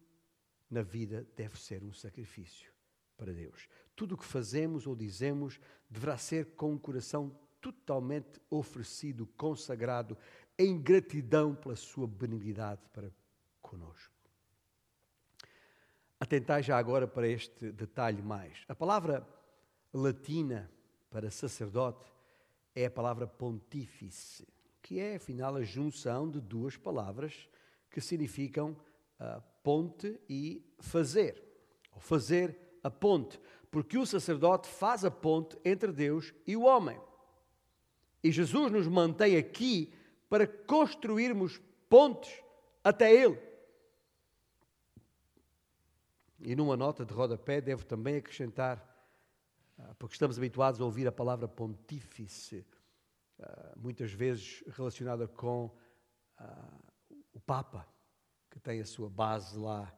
na 0.71 0.81
vida 0.81 1.27
deve 1.37 1.61
ser 1.61 1.85
um 1.85 1.93
sacrifício 1.93 2.73
para 3.15 3.31
Deus. 3.31 3.69
Tudo 3.95 4.15
o 4.15 4.19
que 4.19 4.25
fazemos 4.25 4.87
ou 4.87 4.97
dizemos 4.97 5.61
deverá 5.89 6.17
ser 6.17 6.55
com 6.57 6.73
um 6.73 6.79
coração 6.79 7.39
totalmente 7.61 8.41
oferecido, 8.49 9.27
consagrado, 9.37 10.17
em 10.59 10.81
gratidão 10.81 11.55
pela 11.55 11.77
sua 11.77 12.07
benignidade 12.07 12.81
para 12.91 13.13
conosco. 13.61 14.15
Atentai 16.19 16.63
já 16.63 16.79
agora 16.79 17.07
para 17.07 17.29
este 17.29 17.71
detalhe 17.71 18.23
mais. 18.23 18.65
A 18.67 18.75
palavra 18.75 19.29
latina 19.93 20.71
para 21.15 21.31
sacerdote 21.31 22.13
é 22.75 22.87
a 22.87 22.91
palavra 22.91 23.25
pontífice, 23.25 24.45
que 24.83 24.99
é, 24.99 25.15
afinal, 25.15 25.55
a 25.55 25.63
junção 25.63 26.29
de 26.29 26.41
duas 26.41 26.77
palavras 26.77 27.49
que 27.89 28.01
significam 28.01 28.77
uh, 29.21 29.41
ponte 29.63 30.21
e 30.29 30.69
fazer, 30.81 31.41
ou 31.93 32.01
fazer 32.01 32.59
a 32.83 32.91
ponte, 32.91 33.41
porque 33.71 33.97
o 33.97 34.05
sacerdote 34.05 34.67
faz 34.67 35.05
a 35.05 35.11
ponte 35.11 35.57
entre 35.65 35.93
Deus 35.93 36.35
e 36.45 36.57
o 36.57 36.65
homem. 36.65 37.01
E 38.21 38.33
Jesus 38.33 38.73
nos 38.73 38.89
mantém 38.89 39.37
aqui 39.37 39.95
para 40.29 40.49
construirmos 40.49 41.61
pontes 41.89 42.43
até 42.83 43.15
Ele. 43.15 43.41
E 46.41 46.57
numa 46.57 46.77
nota 46.77 47.05
de 47.07 47.15
rodapé 47.15 47.61
devo 47.61 47.85
também 47.85 48.17
acrescentar, 48.17 48.94
porque 49.99 50.15
estamos 50.15 50.39
habituados 50.39 50.81
a 50.81 50.85
ouvir 50.85 51.07
a 51.07 51.13
palavra 51.13 51.49
pontífice, 51.49 52.67
ah, 53.41 53.75
muitas 53.77 54.13
vezes 54.13 54.63
relacionada 54.69 55.27
com 55.27 55.77
ah, 56.39 56.79
o 57.33 57.41
Papa, 57.41 57.87
que 58.51 58.61
tem 58.61 58.81
a 58.81 58.87
sua 58.87 59.11
base 59.11 59.59
lá 59.59 59.93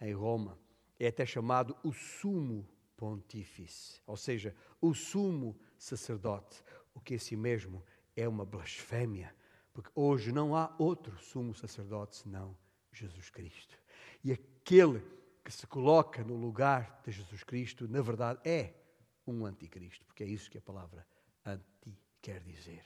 em 0.00 0.12
Roma. 0.12 0.58
É 0.98 1.08
até 1.08 1.24
chamado 1.24 1.76
o 1.82 1.92
sumo 1.92 2.68
pontífice, 2.96 4.00
ou 4.06 4.16
seja, 4.16 4.54
o 4.80 4.94
sumo 4.94 5.58
sacerdote, 5.76 6.62
o 6.94 7.00
que 7.00 7.14
em 7.14 7.18
si 7.18 7.36
mesmo 7.36 7.84
é 8.14 8.28
uma 8.28 8.44
blasfémia, 8.44 9.34
porque 9.72 9.90
hoje 9.94 10.30
não 10.30 10.54
há 10.54 10.74
outro 10.78 11.18
sumo 11.18 11.54
sacerdote 11.54 12.16
senão 12.16 12.56
Jesus 12.92 13.28
Cristo. 13.30 13.76
E 14.22 14.32
aquele 14.32 15.02
que 15.42 15.50
se 15.50 15.66
coloca 15.66 16.22
no 16.22 16.36
lugar 16.36 17.02
de 17.04 17.10
Jesus 17.10 17.42
Cristo, 17.42 17.88
na 17.88 18.00
verdade 18.00 18.40
é 18.48 18.83
um 19.26 19.46
anticristo, 19.46 20.04
porque 20.04 20.24
é 20.24 20.26
isso 20.26 20.50
que 20.50 20.58
a 20.58 20.62
palavra 20.62 21.06
anti 21.44 21.98
quer 22.20 22.40
dizer. 22.40 22.84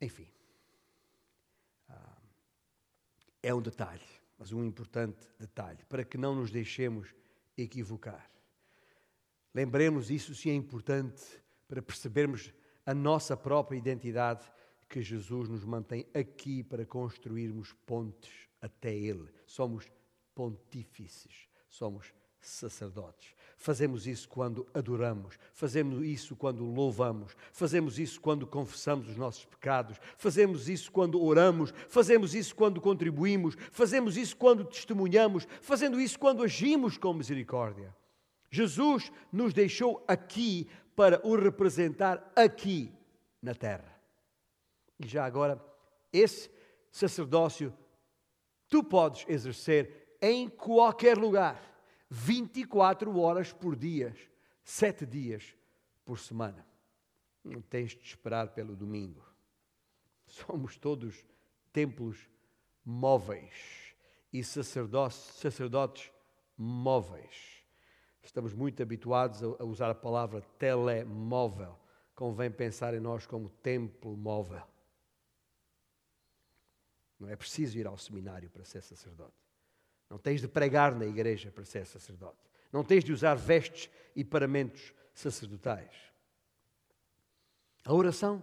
Enfim, 0.00 0.28
ah, 1.88 2.22
é 3.42 3.54
um 3.54 3.62
detalhe, 3.62 4.04
mas 4.38 4.52
um 4.52 4.64
importante 4.64 5.28
detalhe, 5.38 5.84
para 5.86 6.04
que 6.04 6.18
não 6.18 6.34
nos 6.34 6.50
deixemos 6.50 7.14
equivocar. 7.56 8.30
Lembremos 9.54 10.10
isso 10.10 10.34
se 10.34 10.50
é 10.50 10.54
importante 10.54 11.22
para 11.68 11.80
percebermos 11.80 12.52
a 12.84 12.92
nossa 12.92 13.36
própria 13.36 13.78
identidade, 13.78 14.44
que 14.88 15.00
Jesus 15.00 15.48
nos 15.48 15.64
mantém 15.64 16.06
aqui 16.14 16.62
para 16.62 16.84
construirmos 16.84 17.72
pontes 17.86 18.48
até 18.60 18.94
Ele. 18.94 19.28
Somos 19.46 19.90
pontífices, 20.34 21.48
somos 21.68 22.12
sacerdotes. 22.48 23.34
Fazemos 23.56 24.06
isso 24.06 24.28
quando 24.28 24.66
adoramos, 24.74 25.38
fazemos 25.52 26.04
isso 26.04 26.36
quando 26.36 26.64
louvamos, 26.64 27.34
fazemos 27.52 27.98
isso 27.98 28.20
quando 28.20 28.46
confessamos 28.46 29.08
os 29.08 29.16
nossos 29.16 29.44
pecados, 29.44 29.98
fazemos 30.18 30.68
isso 30.68 30.92
quando 30.92 31.22
oramos, 31.22 31.72
fazemos 31.88 32.34
isso 32.34 32.54
quando 32.54 32.80
contribuímos, 32.80 33.56
fazemos 33.70 34.16
isso 34.16 34.36
quando 34.36 34.64
testemunhamos, 34.64 35.46
fazendo 35.62 36.00
isso 36.00 36.18
quando 36.18 36.42
agimos 36.42 36.98
com 36.98 37.14
misericórdia. 37.14 37.94
Jesus 38.50 39.10
nos 39.32 39.54
deixou 39.54 40.04
aqui 40.06 40.68
para 40.94 41.20
o 41.26 41.34
representar 41.34 42.30
aqui 42.36 42.92
na 43.40 43.54
terra. 43.54 43.98
E 45.00 45.08
já 45.08 45.24
agora, 45.24 45.60
esse 46.12 46.50
sacerdócio 46.90 47.72
tu 48.68 48.82
podes 48.82 49.24
exercer 49.28 50.16
em 50.20 50.48
qualquer 50.48 51.18
lugar, 51.18 51.60
24 52.16 53.18
horas 53.18 53.52
por 53.52 53.74
dia, 53.74 54.14
7 54.62 55.04
dias 55.04 55.56
por 56.04 56.20
semana. 56.20 56.64
Não 57.42 57.60
tens 57.60 57.90
de 57.90 58.06
esperar 58.06 58.54
pelo 58.54 58.76
domingo. 58.76 59.20
Somos 60.24 60.78
todos 60.78 61.26
templos 61.72 62.30
móveis 62.84 63.96
e 64.32 64.44
sacerdotes 64.44 66.12
móveis. 66.56 67.66
Estamos 68.22 68.54
muito 68.54 68.80
habituados 68.80 69.42
a 69.42 69.64
usar 69.64 69.90
a 69.90 69.94
palavra 69.94 70.40
telemóvel. 70.56 71.76
Convém 72.14 72.48
pensar 72.48 72.94
em 72.94 73.00
nós 73.00 73.26
como 73.26 73.48
templo 73.48 74.16
móvel. 74.16 74.64
Não 77.18 77.28
é 77.28 77.34
preciso 77.34 77.76
ir 77.76 77.88
ao 77.88 77.98
seminário 77.98 78.48
para 78.50 78.64
ser 78.64 78.82
sacerdote. 78.82 79.43
Não 80.14 80.18
tens 80.20 80.40
de 80.40 80.46
pregar 80.46 80.94
na 80.94 81.06
igreja 81.06 81.50
para 81.50 81.64
ser 81.64 81.84
sacerdote. 81.86 82.38
Não 82.72 82.84
tens 82.84 83.02
de 83.02 83.12
usar 83.12 83.34
vestes 83.34 83.90
e 84.14 84.22
paramentos 84.22 84.94
sacerdotais. 85.12 85.92
A 87.84 87.92
oração, 87.92 88.40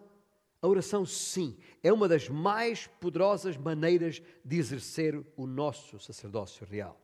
a 0.61 0.67
oração, 0.67 1.05
sim, 1.05 1.57
é 1.81 1.93
uma 1.93 2.09
das 2.09 2.27
mais 2.27 2.87
poderosas 2.87 3.55
maneiras 3.55 4.21
de 4.43 4.57
exercer 4.57 5.25
o 5.37 5.47
nosso 5.47 5.97
sacerdócio 5.97 6.65
real. 6.65 6.99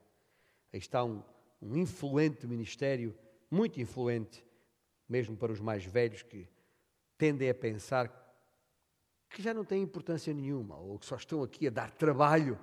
Aí 0.73 0.79
está 0.79 1.01
um, 1.01 1.23
um 1.61 1.77
influente 1.77 2.45
ministério, 2.45 3.17
muito 3.49 3.79
influente, 3.79 4.45
mesmo 5.07 5.37
para 5.37 5.53
os 5.53 5.61
mais 5.61 5.85
velhos 5.85 6.23
que 6.23 6.45
tendem 7.17 7.49
a 7.49 7.55
pensar 7.55 8.11
que 9.29 9.41
já 9.41 9.53
não 9.53 9.63
têm 9.63 9.81
importância 9.81 10.33
nenhuma, 10.33 10.75
ou 10.75 10.99
que 10.99 11.05
só 11.05 11.15
estão 11.15 11.41
aqui 11.41 11.67
a 11.67 11.71
dar 11.71 11.89
trabalho. 11.91 12.59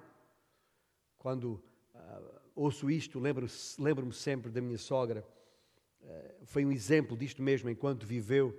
Quando 1.16 1.64
uh, 1.94 2.40
ouço 2.54 2.90
isto, 2.90 3.18
lembro-me 3.18 3.50
lembro 3.78 4.12
sempre 4.12 4.50
da 4.50 4.60
minha 4.60 4.78
sogra, 4.78 5.26
uh, 6.02 6.46
foi 6.46 6.64
um 6.64 6.72
exemplo 6.72 7.16
disto 7.16 7.42
mesmo 7.42 7.70
enquanto 7.70 8.06
viveu, 8.06 8.58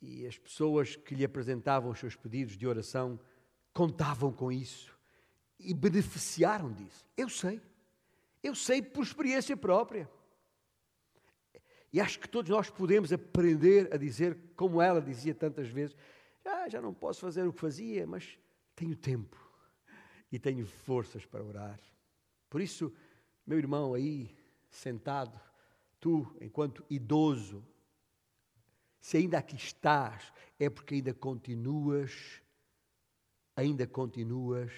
e 0.00 0.26
as 0.26 0.38
pessoas 0.38 0.94
que 0.94 1.14
lhe 1.14 1.24
apresentavam 1.24 1.90
os 1.90 1.98
seus 1.98 2.14
pedidos 2.14 2.56
de 2.56 2.66
oração 2.66 3.18
contavam 3.72 4.32
com 4.32 4.52
isso 4.52 4.96
e 5.58 5.74
beneficiaram 5.74 6.72
disso. 6.72 7.04
Eu 7.16 7.28
sei, 7.28 7.60
eu 8.42 8.54
sei 8.54 8.82
por 8.82 9.02
experiência 9.02 9.56
própria. 9.56 10.08
E 11.92 12.00
acho 12.00 12.18
que 12.18 12.28
todos 12.28 12.50
nós 12.50 12.68
podemos 12.68 13.12
aprender 13.12 13.92
a 13.92 13.96
dizer, 13.96 14.38
como 14.54 14.82
ela 14.82 15.00
dizia 15.00 15.34
tantas 15.34 15.68
vezes: 15.68 15.96
ah, 16.44 16.68
já 16.68 16.80
não 16.80 16.92
posso 16.92 17.20
fazer 17.20 17.46
o 17.46 17.52
que 17.52 17.60
fazia, 17.60 18.06
mas 18.06 18.38
tenho 18.74 18.94
tempo 18.94 19.36
e 20.30 20.38
tenho 20.38 20.66
forças 20.66 21.24
para 21.24 21.42
orar. 21.42 21.80
Por 22.56 22.62
isso, 22.62 22.90
meu 23.46 23.58
irmão 23.58 23.92
aí 23.92 24.34
sentado, 24.70 25.38
tu, 26.00 26.34
enquanto 26.40 26.86
idoso, 26.88 27.62
se 28.98 29.18
ainda 29.18 29.36
aqui 29.36 29.56
estás, 29.56 30.32
é 30.58 30.70
porque 30.70 30.94
ainda 30.94 31.12
continuas, 31.12 32.40
ainda 33.54 33.86
continuas 33.86 34.72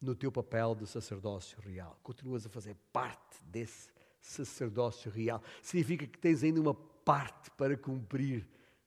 no 0.00 0.16
teu 0.16 0.32
papel 0.32 0.74
de 0.74 0.88
sacerdócio 0.88 1.60
real. 1.60 1.96
Continuas 2.02 2.44
a 2.44 2.48
fazer 2.48 2.74
parte 2.92 3.40
desse 3.44 3.88
sacerdócio 4.20 5.08
real. 5.08 5.40
Significa 5.62 6.04
que 6.04 6.18
tens 6.18 6.42
ainda 6.42 6.60
uma 6.60 6.74
parte 6.74 7.48
para 7.52 7.76
cumprir 7.76 8.44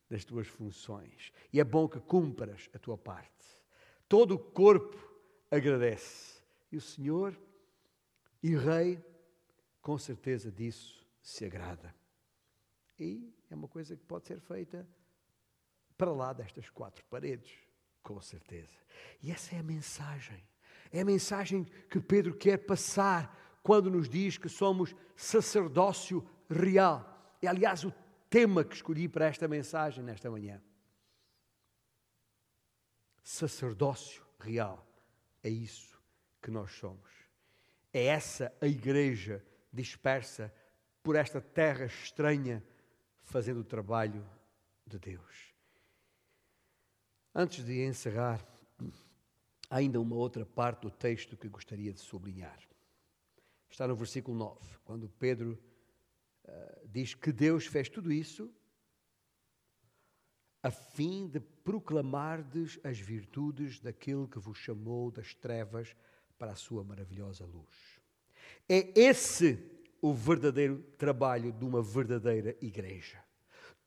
das 0.10 0.26
tuas 0.26 0.48
funções. 0.48 1.32
E 1.54 1.62
é 1.62 1.64
bom 1.64 1.88
que 1.88 2.02
cumpras 2.02 2.70
a 2.74 2.78
tua 2.78 2.98
parte. 2.98 3.48
Todo 4.10 4.36
o 4.36 4.38
corpo 4.38 4.98
agradece. 5.50 6.39
E 6.72 6.78
o 6.78 6.82
Senhor 6.82 7.40
e 8.42 8.56
Rei, 8.56 9.04
com 9.82 9.98
certeza 9.98 10.52
disso 10.52 11.06
se 11.22 11.46
agrada. 11.46 11.94
E 12.98 13.34
é 13.50 13.56
uma 13.56 13.68
coisa 13.68 13.96
que 13.96 14.04
pode 14.04 14.28
ser 14.28 14.40
feita 14.40 14.88
para 15.98 16.12
lá 16.12 16.32
destas 16.32 16.70
quatro 16.70 17.04
paredes, 17.06 17.52
com 18.02 18.22
certeza. 18.22 18.78
E 19.22 19.32
essa 19.32 19.56
é 19.56 19.60
a 19.60 19.64
mensagem. 19.64 20.44
É 20.92 21.02
a 21.02 21.06
mensagem 21.06 21.66
que 21.90 22.00
Pedro 22.00 22.36
quer 22.36 22.58
passar 22.58 23.60
quando 23.62 23.90
nos 23.90 24.08
diz 24.10 24.38
que 24.38 24.50
somos 24.50 24.96
sacerdócio 25.16 26.28
real. 26.50 27.38
E, 27.42 27.48
aliás, 27.48 27.84
o 27.84 27.94
tema 28.30 28.64
que 28.64 28.76
escolhi 28.76 29.08
para 29.08 29.26
esta 29.26 29.48
mensagem 29.48 30.04
nesta 30.04 30.30
manhã. 30.30 30.62
Sacerdócio 33.24 34.26
real. 34.40 34.86
É 35.44 35.50
isso 35.50 35.99
que 36.42 36.52
nós 36.52 36.72
somos. 36.72 37.10
É 37.94 38.06
essa 38.06 38.54
a 38.62 38.68
igreja 38.68 39.44
dispersa 39.72 40.54
por 41.02 41.16
esta 41.16 41.42
terra 41.42 41.86
estranha, 41.86 42.64
fazendo 43.24 43.62
o 43.62 43.64
trabalho 43.64 44.28
de 44.86 45.00
Deus. 45.00 45.54
Antes 47.34 47.64
de 47.64 47.84
encerrar, 47.86 48.46
há 49.70 49.78
ainda 49.78 50.00
uma 50.00 50.16
outra 50.16 50.46
parte 50.46 50.82
do 50.82 50.92
texto 50.92 51.38
que 51.38 51.48
gostaria 51.48 51.94
de 51.94 52.00
sublinhar. 52.00 52.60
Está 53.70 53.88
no 53.88 53.96
versículo 53.96 54.36
9, 54.38 54.78
quando 54.84 55.08
Pedro 55.10 55.58
uh, 56.44 56.88
diz 56.88 57.14
que 57.14 57.32
Deus 57.32 57.68
fez 57.68 57.88
tudo 57.88 58.12
isso 58.12 58.52
a 60.62 60.70
fim 60.70 61.28
de 61.28 61.40
proclamardes 61.40 62.80
as 62.84 63.00
virtudes 63.00 63.80
daquele 63.80 64.28
que 64.28 64.40
vos 64.40 64.58
chamou 64.58 65.10
das 65.10 65.34
trevas 65.34 65.96
a 66.48 66.56
sua 66.56 66.84
maravilhosa 66.84 67.46
luz. 67.46 68.00
É 68.68 68.92
esse 69.00 69.60
o 70.02 70.14
verdadeiro 70.14 70.84
trabalho 70.98 71.52
de 71.52 71.66
uma 71.66 71.82
verdadeira 71.82 72.56
igreja. 72.62 73.18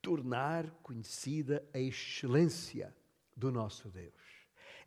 Tornar 0.00 0.68
conhecida 0.82 1.64
a 1.72 1.78
excelência 1.78 2.94
do 3.36 3.50
nosso 3.50 3.88
Deus. 3.88 4.12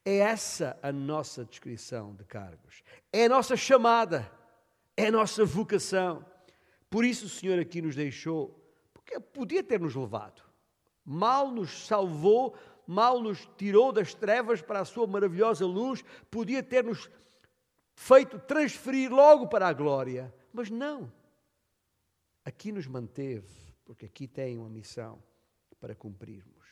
É 0.03 0.18
essa 0.18 0.78
a 0.84 0.91
nossa 0.91 1.43
descrição 1.43 2.13
de 2.13 2.24
cargos. 2.26 2.84
É 3.11 3.26
a 3.26 3.30
nossa 3.30 3.55
chamada. 3.55 4.30
É 4.95 5.07
a 5.07 5.11
nossa 5.11 5.43
vocação. 5.43 6.26
Por 6.89 7.03
isso 7.03 7.26
o 7.26 7.30
Senhor 7.30 7.59
aqui 7.59 7.82
nos 7.82 7.95
deixou, 7.95 8.57
porque 8.93 9.20
podia 9.20 9.63
ter 9.63 9.80
nos 9.80 9.95
levado. 9.95 10.41
Mal 11.03 11.51
nos 11.51 11.86
salvou, 11.88 12.55
mal 12.88 13.22
nos 13.22 13.47
tirou 13.57 13.91
das 13.91 14.13
trevas 14.13 14.61
para 14.61 14.80
a 14.80 14.86
sua 14.86 15.05
maravilhosa 15.05 15.66
luz, 15.66 16.03
podia 16.32 16.63
ter 16.63 16.84
nos 16.84 17.09
feito 17.95 18.37
transferir 18.39 19.11
logo 19.11 19.47
para 19.47 19.67
a 19.67 19.73
glória. 19.73 20.33
Mas 20.53 20.69
não. 20.69 21.11
Aqui 22.43 22.71
nos 22.71 22.85
manteve, 22.85 23.73
porque 23.83 24.05
aqui 24.05 24.27
tem 24.27 24.57
uma 24.57 24.69
missão 24.69 25.21
para 25.79 25.95
cumprirmos. 25.95 26.65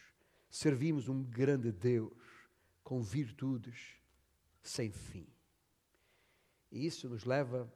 Servimos 0.49 1.09
um 1.09 1.23
grande 1.23 1.71
Deus 1.71 2.13
com 2.83 3.01
virtudes 3.01 3.97
sem 4.61 4.91
fim. 4.91 5.27
E 6.71 6.85
isso 6.85 7.09
nos 7.09 7.23
leva 7.23 7.71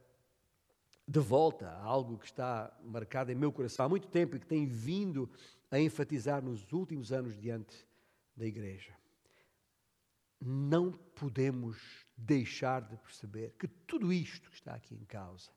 de 1.06 1.20
volta 1.20 1.70
a 1.70 1.82
algo 1.82 2.18
que 2.18 2.26
está 2.26 2.76
marcado 2.84 3.32
em 3.32 3.34
meu 3.34 3.50
coração 3.50 3.86
há 3.86 3.88
muito 3.88 4.08
tempo 4.08 4.36
e 4.36 4.40
que 4.40 4.46
tem 4.46 4.66
vindo 4.66 5.30
a 5.70 5.80
enfatizar 5.80 6.42
nos 6.42 6.70
últimos 6.72 7.12
anos 7.12 7.38
diante 7.38 7.86
da 8.36 8.44
igreja. 8.46 8.94
Não 10.40 10.92
podemos 10.92 12.06
deixar 12.18 12.82
de 12.82 12.96
perceber 12.96 13.54
que 13.58 13.68
tudo 13.68 14.12
isto 14.12 14.50
que 14.50 14.56
está 14.56 14.74
aqui 14.74 14.94
em 14.94 15.04
causa 15.04 15.50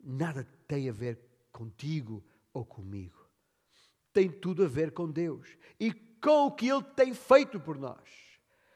nada 0.00 0.48
tem 0.66 0.88
a 0.88 0.92
ver 0.92 1.20
contigo 1.52 2.24
ou 2.52 2.64
comigo. 2.64 3.28
Tem 4.12 4.30
tudo 4.30 4.64
a 4.64 4.68
ver 4.68 4.92
com 4.92 5.10
Deus 5.10 5.56
e 5.78 5.92
com 5.92 6.46
o 6.46 6.52
que 6.52 6.68
Ele 6.68 6.82
tem 6.82 7.12
feito 7.12 7.60
por 7.60 7.76
nós. 7.76 8.00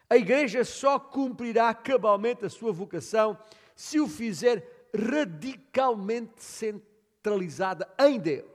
A 0.09 0.17
igreja 0.17 0.63
só 0.65 0.99
cumprirá 0.99 1.73
cabalmente 1.73 2.45
a 2.45 2.51
sua 2.51 2.73
vocação 2.73 3.39
se 3.75 3.99
o 3.99 4.07
fizer 4.07 4.91
radicalmente 4.95 6.43
centralizada 6.43 7.93
em 7.99 8.21
Deus, 8.21 8.51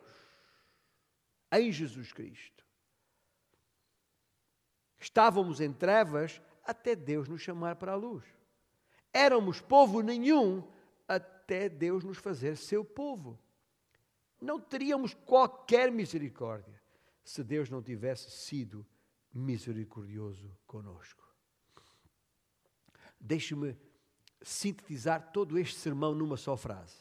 em 1.51 1.71
Jesus 1.71 2.13
Cristo. 2.13 2.63
Estávamos 4.99 5.59
em 5.59 5.73
trevas 5.73 6.41
até 6.67 6.95
Deus 6.95 7.29
nos 7.29 7.41
chamar 7.41 7.77
para 7.77 7.93
a 7.93 7.95
luz. 7.95 8.25
Éramos 9.13 9.61
povo 9.61 10.01
nenhum 10.01 10.61
até 11.07 11.69
Deus 11.69 12.03
nos 12.03 12.17
fazer 12.17 12.57
seu 12.57 12.83
povo. 12.83 13.39
Não 14.39 14.59
teríamos 14.59 15.13
qualquer 15.13 15.89
misericórdia 15.89 16.79
se 17.23 17.43
Deus 17.43 17.69
não 17.69 17.81
tivesse 17.81 18.29
sido 18.29 18.85
misericordioso 19.33 20.55
conosco. 20.67 21.25
Deixe-me 23.19 23.75
sintetizar 24.41 25.31
todo 25.31 25.57
este 25.57 25.79
sermão 25.79 26.13
numa 26.13 26.37
só 26.37 26.55
frase. 26.55 26.97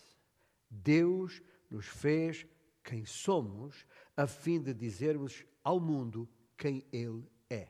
Deus 0.71 1.43
nos 1.69 1.87
fez 1.87 2.47
quem 2.83 3.05
somos, 3.05 3.85
a 4.17 4.27
fim 4.27 4.61
de 4.61 4.73
dizermos 4.73 5.45
ao 5.63 5.81
mundo 5.81 6.29
quem 6.57 6.87
Ele 6.93 7.29
é. 7.51 7.69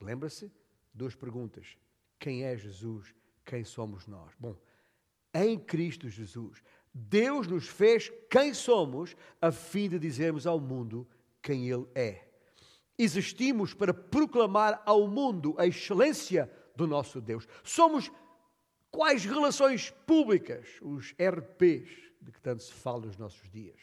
Lembra-se? 0.00 0.52
Duas 0.96 1.14
perguntas. 1.14 1.76
Quem 2.18 2.44
é 2.44 2.56
Jesus? 2.56 3.14
Quem 3.44 3.62
somos 3.64 4.06
nós? 4.06 4.32
Bom, 4.40 4.56
em 5.34 5.58
Cristo 5.58 6.08
Jesus, 6.08 6.62
Deus 6.92 7.46
nos 7.46 7.68
fez 7.68 8.10
quem 8.30 8.54
somos, 8.54 9.14
a 9.40 9.52
fim 9.52 9.90
de 9.90 9.98
dizermos 9.98 10.46
ao 10.46 10.58
mundo 10.58 11.06
quem 11.42 11.68
Ele 11.68 11.86
é. 11.94 12.26
Existimos 12.98 13.74
para 13.74 13.92
proclamar 13.92 14.82
ao 14.86 15.06
mundo 15.06 15.54
a 15.58 15.66
excelência 15.66 16.50
do 16.74 16.86
nosso 16.86 17.20
Deus. 17.20 17.46
Somos 17.62 18.10
quais 18.90 19.26
relações 19.26 19.90
públicas, 20.06 20.66
os 20.80 21.14
RPs, 21.20 21.90
de 22.22 22.32
que 22.32 22.40
tanto 22.40 22.62
se 22.62 22.72
fala 22.72 23.04
nos 23.04 23.18
nossos 23.18 23.50
dias. 23.50 23.78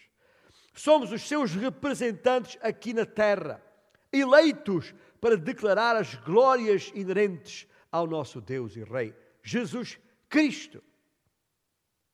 Somos 0.74 1.12
os 1.12 1.22
seus 1.28 1.54
representantes 1.54 2.58
aqui 2.60 2.92
na 2.92 3.06
terra, 3.06 3.64
eleitos 4.12 4.96
para 5.24 5.38
declarar 5.38 5.96
as 5.96 6.16
glórias 6.16 6.92
inerentes 6.94 7.66
ao 7.90 8.06
nosso 8.06 8.42
Deus 8.42 8.76
e 8.76 8.84
Rei, 8.84 9.16
Jesus 9.42 9.98
Cristo. 10.28 10.84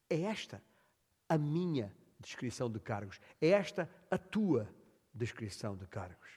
É 0.07 0.21
esta 0.21 0.61
a 1.27 1.35
minha 1.35 1.91
descrição 2.19 2.69
de 2.69 2.79
cargos. 2.79 3.19
É 3.41 3.47
esta 3.47 3.89
a 4.11 4.17
tua 4.19 4.71
descrição 5.11 5.75
de 5.75 5.87
cargos. 5.87 6.29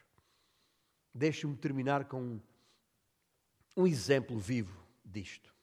Deixe-me 1.14 1.54
terminar 1.58 2.06
com 2.06 2.40
um 3.76 3.86
exemplo 3.86 4.38
vivo 4.38 4.82
disto. 5.04 5.54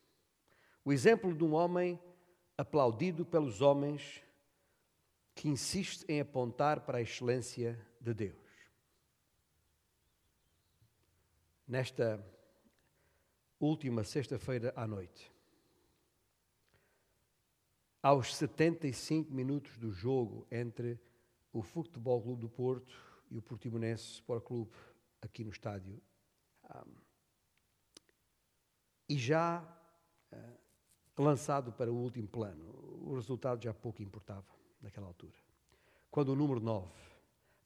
O 0.85 0.93
exemplo 0.93 1.33
de 1.33 1.43
um 1.43 1.55
homem 1.55 1.99
aplaudido 2.55 3.25
pelos 3.25 3.61
homens 3.61 4.23
que 5.33 5.49
insiste 5.49 6.05
em 6.07 6.21
apontar 6.21 6.81
para 6.81 6.99
a 6.99 7.01
excelência 7.01 7.83
de 7.99 8.13
Deus. 8.13 8.48
Nesta 11.69 12.19
última 13.59 14.03
sexta-feira 14.03 14.73
à 14.75 14.87
noite, 14.87 15.31
aos 18.01 18.35
75 18.35 19.31
minutos 19.31 19.77
do 19.77 19.91
jogo 19.91 20.47
entre 20.49 20.99
o 21.53 21.61
Futebol 21.61 22.23
Clube 22.23 22.41
do 22.41 22.49
Porto 22.49 22.91
e 23.29 23.37
o 23.37 23.41
Portimonense 23.43 24.13
Sport 24.13 24.43
Clube 24.45 24.71
aqui 25.21 25.43
no 25.43 25.51
estádio. 25.51 26.01
Um, 26.73 26.91
e 29.07 29.15
já 29.15 29.61
uh, 30.33 31.21
lançado 31.21 31.71
para 31.71 31.91
o 31.91 31.95
último 31.95 32.27
plano. 32.27 32.65
O 33.07 33.13
resultado 33.13 33.63
já 33.63 33.75
pouco 33.75 34.01
importava 34.01 34.55
naquela 34.81 35.05
altura. 35.05 35.37
Quando 36.09 36.29
o 36.29 36.35
número 36.35 36.59
9, 36.59 36.91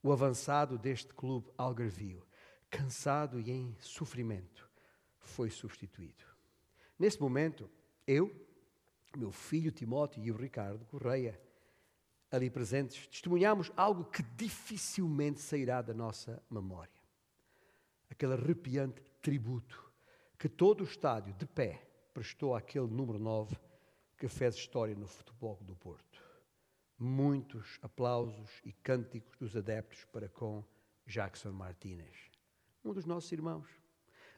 o 0.04 0.12
avançado 0.12 0.78
deste 0.78 1.14
clube 1.14 1.50
algarvio, 1.58 2.28
cansado 2.74 3.40
e 3.40 3.52
em 3.52 3.78
sofrimento, 3.80 4.68
foi 5.20 5.52
substituído. 5.52 6.26
Nesse 6.98 7.22
momento, 7.22 7.70
eu, 8.08 8.34
meu 9.16 9.32
filho 9.32 9.72
Timóteo 9.72 10.24
e 10.24 10.32
o 10.32 10.36
Ricardo 10.36 10.84
Correia, 10.86 11.40
ali 12.32 12.50
presentes, 12.50 13.06
testemunhamos 13.08 13.72
algo 13.78 14.06
que 14.06 14.24
dificilmente 14.24 15.40
sairá 15.40 15.84
da 15.84 15.94
nossa 15.94 16.42
memória. 16.50 16.92
Aquele 18.10 18.34
arrepiante 18.34 19.04
tributo 19.22 19.92
que 20.40 20.50
todo 20.50 20.82
o 20.82 20.84
estádio, 20.84 21.34
de 21.36 21.46
pé, 21.46 21.88
prestou 22.12 22.56
àquele 22.56 22.88
número 22.88 23.20
9 23.20 23.56
que 24.18 24.28
fez 24.28 24.56
história 24.56 24.96
no 24.96 25.08
futebol 25.08 25.60
do 25.62 25.76
Porto. 25.76 26.22
Muitos 26.98 27.78
aplausos 27.82 28.50
e 28.64 28.72
cânticos 28.72 29.38
dos 29.38 29.56
adeptos 29.56 30.06
para 30.06 30.28
com 30.28 30.64
Jackson 31.06 31.52
Martínez, 31.52 32.33
um 32.84 32.94
dos 32.94 33.06
nossos 33.06 33.32
irmãos, 33.32 33.68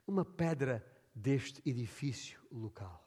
uma 0.07 0.23
pedra 0.23 0.85
deste 1.13 1.61
edifício 1.67 2.39
local. 2.51 3.03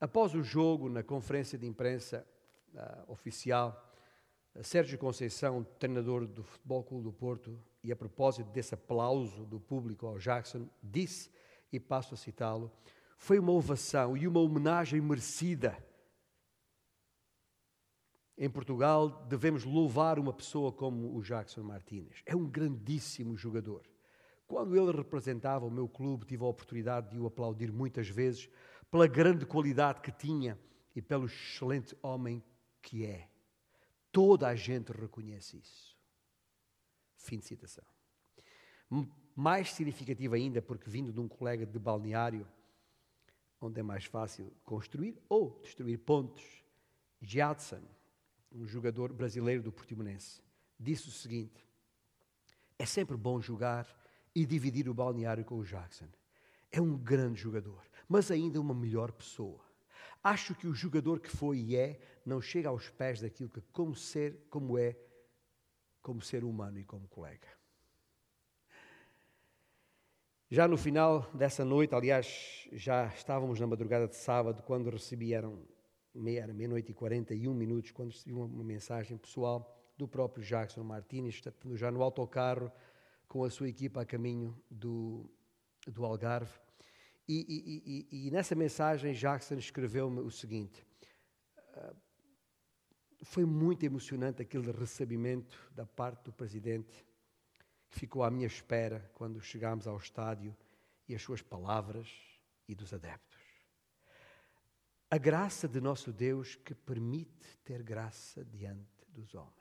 Após 0.00 0.34
o 0.34 0.42
jogo, 0.42 0.88
na 0.88 1.02
conferência 1.02 1.56
de 1.56 1.66
imprensa 1.66 2.26
uh, 2.74 3.12
oficial, 3.12 3.88
Sérgio 4.60 4.98
Conceição, 4.98 5.64
treinador 5.78 6.26
do 6.26 6.42
Futebol 6.42 6.82
Clube 6.82 7.04
do 7.04 7.12
Porto, 7.12 7.58
e 7.82 7.90
a 7.90 7.96
propósito 7.96 8.50
desse 8.50 8.74
aplauso 8.74 9.44
do 9.46 9.58
público 9.58 10.06
ao 10.06 10.18
Jackson, 10.18 10.68
disse 10.82 11.30
e 11.72 11.80
passo 11.80 12.14
a 12.14 12.16
citá-lo, 12.16 12.70
foi 13.16 13.38
uma 13.38 13.52
ovação 13.52 14.16
e 14.16 14.26
uma 14.26 14.40
homenagem 14.40 15.00
merecida. 15.00 15.76
Em 18.36 18.48
Portugal, 18.48 19.26
devemos 19.28 19.64
louvar 19.64 20.18
uma 20.18 20.32
pessoa 20.32 20.72
como 20.72 21.14
o 21.14 21.22
Jackson 21.22 21.62
Martínez. 21.62 22.22
É 22.24 22.34
um 22.34 22.48
grandíssimo 22.48 23.36
jogador. 23.36 23.82
Quando 24.46 24.76
ele 24.76 24.96
representava 24.96 25.66
o 25.66 25.70
meu 25.70 25.88
clube, 25.88 26.26
tive 26.26 26.42
a 26.44 26.48
oportunidade 26.48 27.10
de 27.10 27.18
o 27.18 27.26
aplaudir 27.26 27.72
muitas 27.72 28.08
vezes 28.08 28.48
pela 28.90 29.06
grande 29.06 29.46
qualidade 29.46 30.00
que 30.00 30.12
tinha 30.12 30.58
e 30.94 31.00
pelo 31.00 31.26
excelente 31.26 31.96
homem 32.02 32.42
que 32.80 33.04
é. 33.06 33.28
Toda 34.10 34.48
a 34.48 34.54
gente 34.54 34.92
reconhece 34.92 35.56
isso. 35.58 35.96
Fim 37.16 37.38
de 37.38 37.46
citação. 37.46 37.84
mais 39.34 39.72
significativo 39.72 40.34
ainda, 40.34 40.60
porque 40.60 40.90
vindo 40.90 41.12
de 41.12 41.20
um 41.20 41.28
colega 41.28 41.64
de 41.64 41.78
balneário, 41.78 42.46
onde 43.58 43.80
é 43.80 43.82
mais 43.82 44.04
fácil 44.04 44.52
construir 44.64 45.16
ou 45.28 45.58
destruir 45.62 45.98
pontos, 45.98 46.44
Jadson, 47.22 47.82
um 48.54 48.66
jogador 48.66 49.12
brasileiro 49.12 49.62
do 49.62 49.72
Portimonense, 49.72 50.42
disse 50.78 51.08
o 51.08 51.12
seguinte: 51.12 51.66
É 52.78 52.86
sempre 52.86 53.16
bom 53.16 53.40
jogar 53.40 53.86
e 54.34 54.44
dividir 54.46 54.88
o 54.88 54.94
balneário 54.94 55.44
com 55.44 55.58
o 55.58 55.64
Jackson. 55.64 56.08
É 56.70 56.80
um 56.80 56.96
grande 56.96 57.40
jogador, 57.40 57.82
mas 58.08 58.30
ainda 58.30 58.60
uma 58.60 58.74
melhor 58.74 59.12
pessoa. 59.12 59.60
Acho 60.22 60.54
que 60.54 60.66
o 60.66 60.74
jogador 60.74 61.20
que 61.20 61.28
foi 61.28 61.58
e 61.58 61.76
é 61.76 62.00
não 62.24 62.40
chega 62.40 62.68
aos 62.68 62.88
pés 62.88 63.20
daquilo 63.20 63.50
que 63.50 63.60
como 63.72 63.94
ser, 63.94 64.46
como 64.48 64.78
é, 64.78 64.96
como 66.00 66.22
ser 66.22 66.44
humano 66.44 66.78
e 66.78 66.84
como 66.84 67.08
colega. 67.08 67.48
Já 70.48 70.68
no 70.68 70.76
final 70.76 71.30
dessa 71.32 71.64
noite, 71.64 71.94
aliás, 71.94 72.68
já 72.72 73.06
estávamos 73.06 73.58
na 73.58 73.66
madrugada 73.66 74.06
de 74.06 74.16
sábado, 74.16 74.62
quando 74.62 74.90
recebi, 74.90 75.32
eram 75.32 75.66
meia, 76.14 76.46
meia-noite 76.46 76.92
e 76.92 76.94
41 76.94 77.54
minutos, 77.54 77.90
quando 77.90 78.10
recebi 78.10 78.32
uma, 78.32 78.64
mensagem 78.64 79.16
pessoal 79.16 79.78
do 79.96 80.06
próprio 80.06 80.44
Jackson 80.44 80.82
Martins, 80.82 81.42
já 81.74 81.90
no 81.90 82.02
autocarro, 82.02 82.70
com 83.28 83.44
a 83.44 83.50
sua 83.50 83.68
equipa 83.68 84.02
a 84.02 84.04
caminho 84.04 84.56
do, 84.70 85.30
do 85.86 86.04
Algarve. 86.04 86.52
E, 87.28 87.46
e, 87.48 88.06
e, 88.10 88.26
e 88.26 88.30
nessa 88.30 88.54
mensagem, 88.54 89.14
Jackson 89.14 89.54
escreveu-me 89.54 90.20
o 90.20 90.30
seguinte: 90.30 90.84
uh, 91.58 91.96
Foi 93.22 93.44
muito 93.44 93.84
emocionante 93.84 94.42
aquele 94.42 94.70
recebimento 94.72 95.56
da 95.74 95.86
parte 95.86 96.24
do 96.24 96.32
presidente 96.32 97.06
que 97.88 97.98
ficou 97.98 98.22
à 98.22 98.30
minha 98.30 98.46
espera 98.46 99.10
quando 99.14 99.40
chegámos 99.40 99.86
ao 99.86 99.96
estádio 99.96 100.56
e 101.08 101.14
as 101.14 101.22
suas 101.22 101.42
palavras 101.42 102.08
e 102.68 102.74
dos 102.74 102.92
adeptos. 102.92 103.31
A 105.12 105.18
graça 105.18 105.68
de 105.68 105.78
nosso 105.78 106.10
Deus 106.10 106.56
que 106.56 106.74
permite 106.74 107.58
ter 107.62 107.82
graça 107.82 108.42
diante 108.46 109.04
dos 109.08 109.34
homens. 109.34 109.52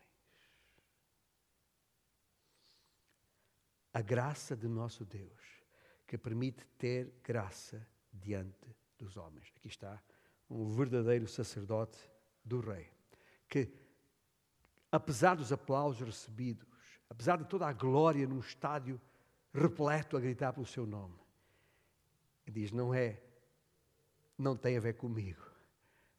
A 3.94 4.02
graça 4.02 4.56
de 4.56 4.70
nosso 4.70 5.04
Deus 5.04 5.62
que 6.08 6.18
permite 6.18 6.66
ter 6.78 7.20
graça 7.22 7.86
diante 8.14 8.74
dos 8.98 9.18
homens. 9.18 9.52
Aqui 9.54 9.68
está 9.68 10.02
um 10.50 10.74
verdadeiro 10.74 11.28
sacerdote 11.28 12.00
do 12.46 12.62
Rei, 12.62 12.90
que, 13.50 13.74
apesar 14.90 15.36
dos 15.36 15.52
aplausos 15.52 16.00
recebidos, 16.00 16.66
apesar 17.10 17.38
de 17.38 17.44
toda 17.44 17.68
a 17.68 17.74
glória 17.74 18.26
num 18.26 18.40
estádio 18.40 19.02
repleto 19.54 20.16
a 20.16 20.22
gritar 20.22 20.54
pelo 20.54 20.66
seu 20.66 20.86
nome. 20.86 21.20
Diz: 22.48 22.72
não 22.72 22.94
é, 22.94 23.22
não 24.42 24.58
tem 24.58 24.78
a 24.78 24.80
ver 24.80 24.96
comigo, 24.96 25.46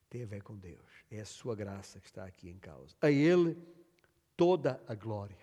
tem 0.08 0.22
a 0.22 0.26
ver 0.26 0.42
com 0.42 0.56
Deus. 0.56 1.04
É 1.10 1.20
a 1.20 1.24
sua 1.26 1.54
graça 1.54 2.00
que 2.00 2.06
está 2.06 2.24
aqui 2.24 2.48
em 2.48 2.58
causa. 2.58 2.96
A 3.00 3.10
Ele 3.10 3.56
toda 4.36 4.82
a 4.86 4.94
glória. 4.94 5.38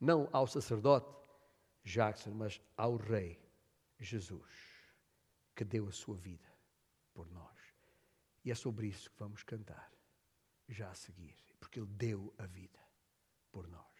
Não 0.00 0.28
ao 0.32 0.46
sacerdote 0.46 1.14
Jackson, 1.84 2.30
mas 2.32 2.60
ao 2.76 2.96
Rei 2.96 3.40
Jesus, 3.98 4.50
que 5.54 5.64
deu 5.64 5.88
a 5.88 5.92
sua 5.92 6.16
vida 6.16 6.48
por 7.14 7.30
nós. 7.30 7.56
E 8.44 8.50
é 8.50 8.54
sobre 8.54 8.88
isso 8.88 9.10
que 9.10 9.18
vamos 9.18 9.42
cantar, 9.42 9.90
já 10.68 10.90
a 10.90 10.94
seguir, 10.94 11.36
porque 11.58 11.80
Ele 11.80 11.88
deu 11.88 12.34
a 12.38 12.46
vida 12.46 12.78
por 13.50 13.66
nós. 13.68 13.95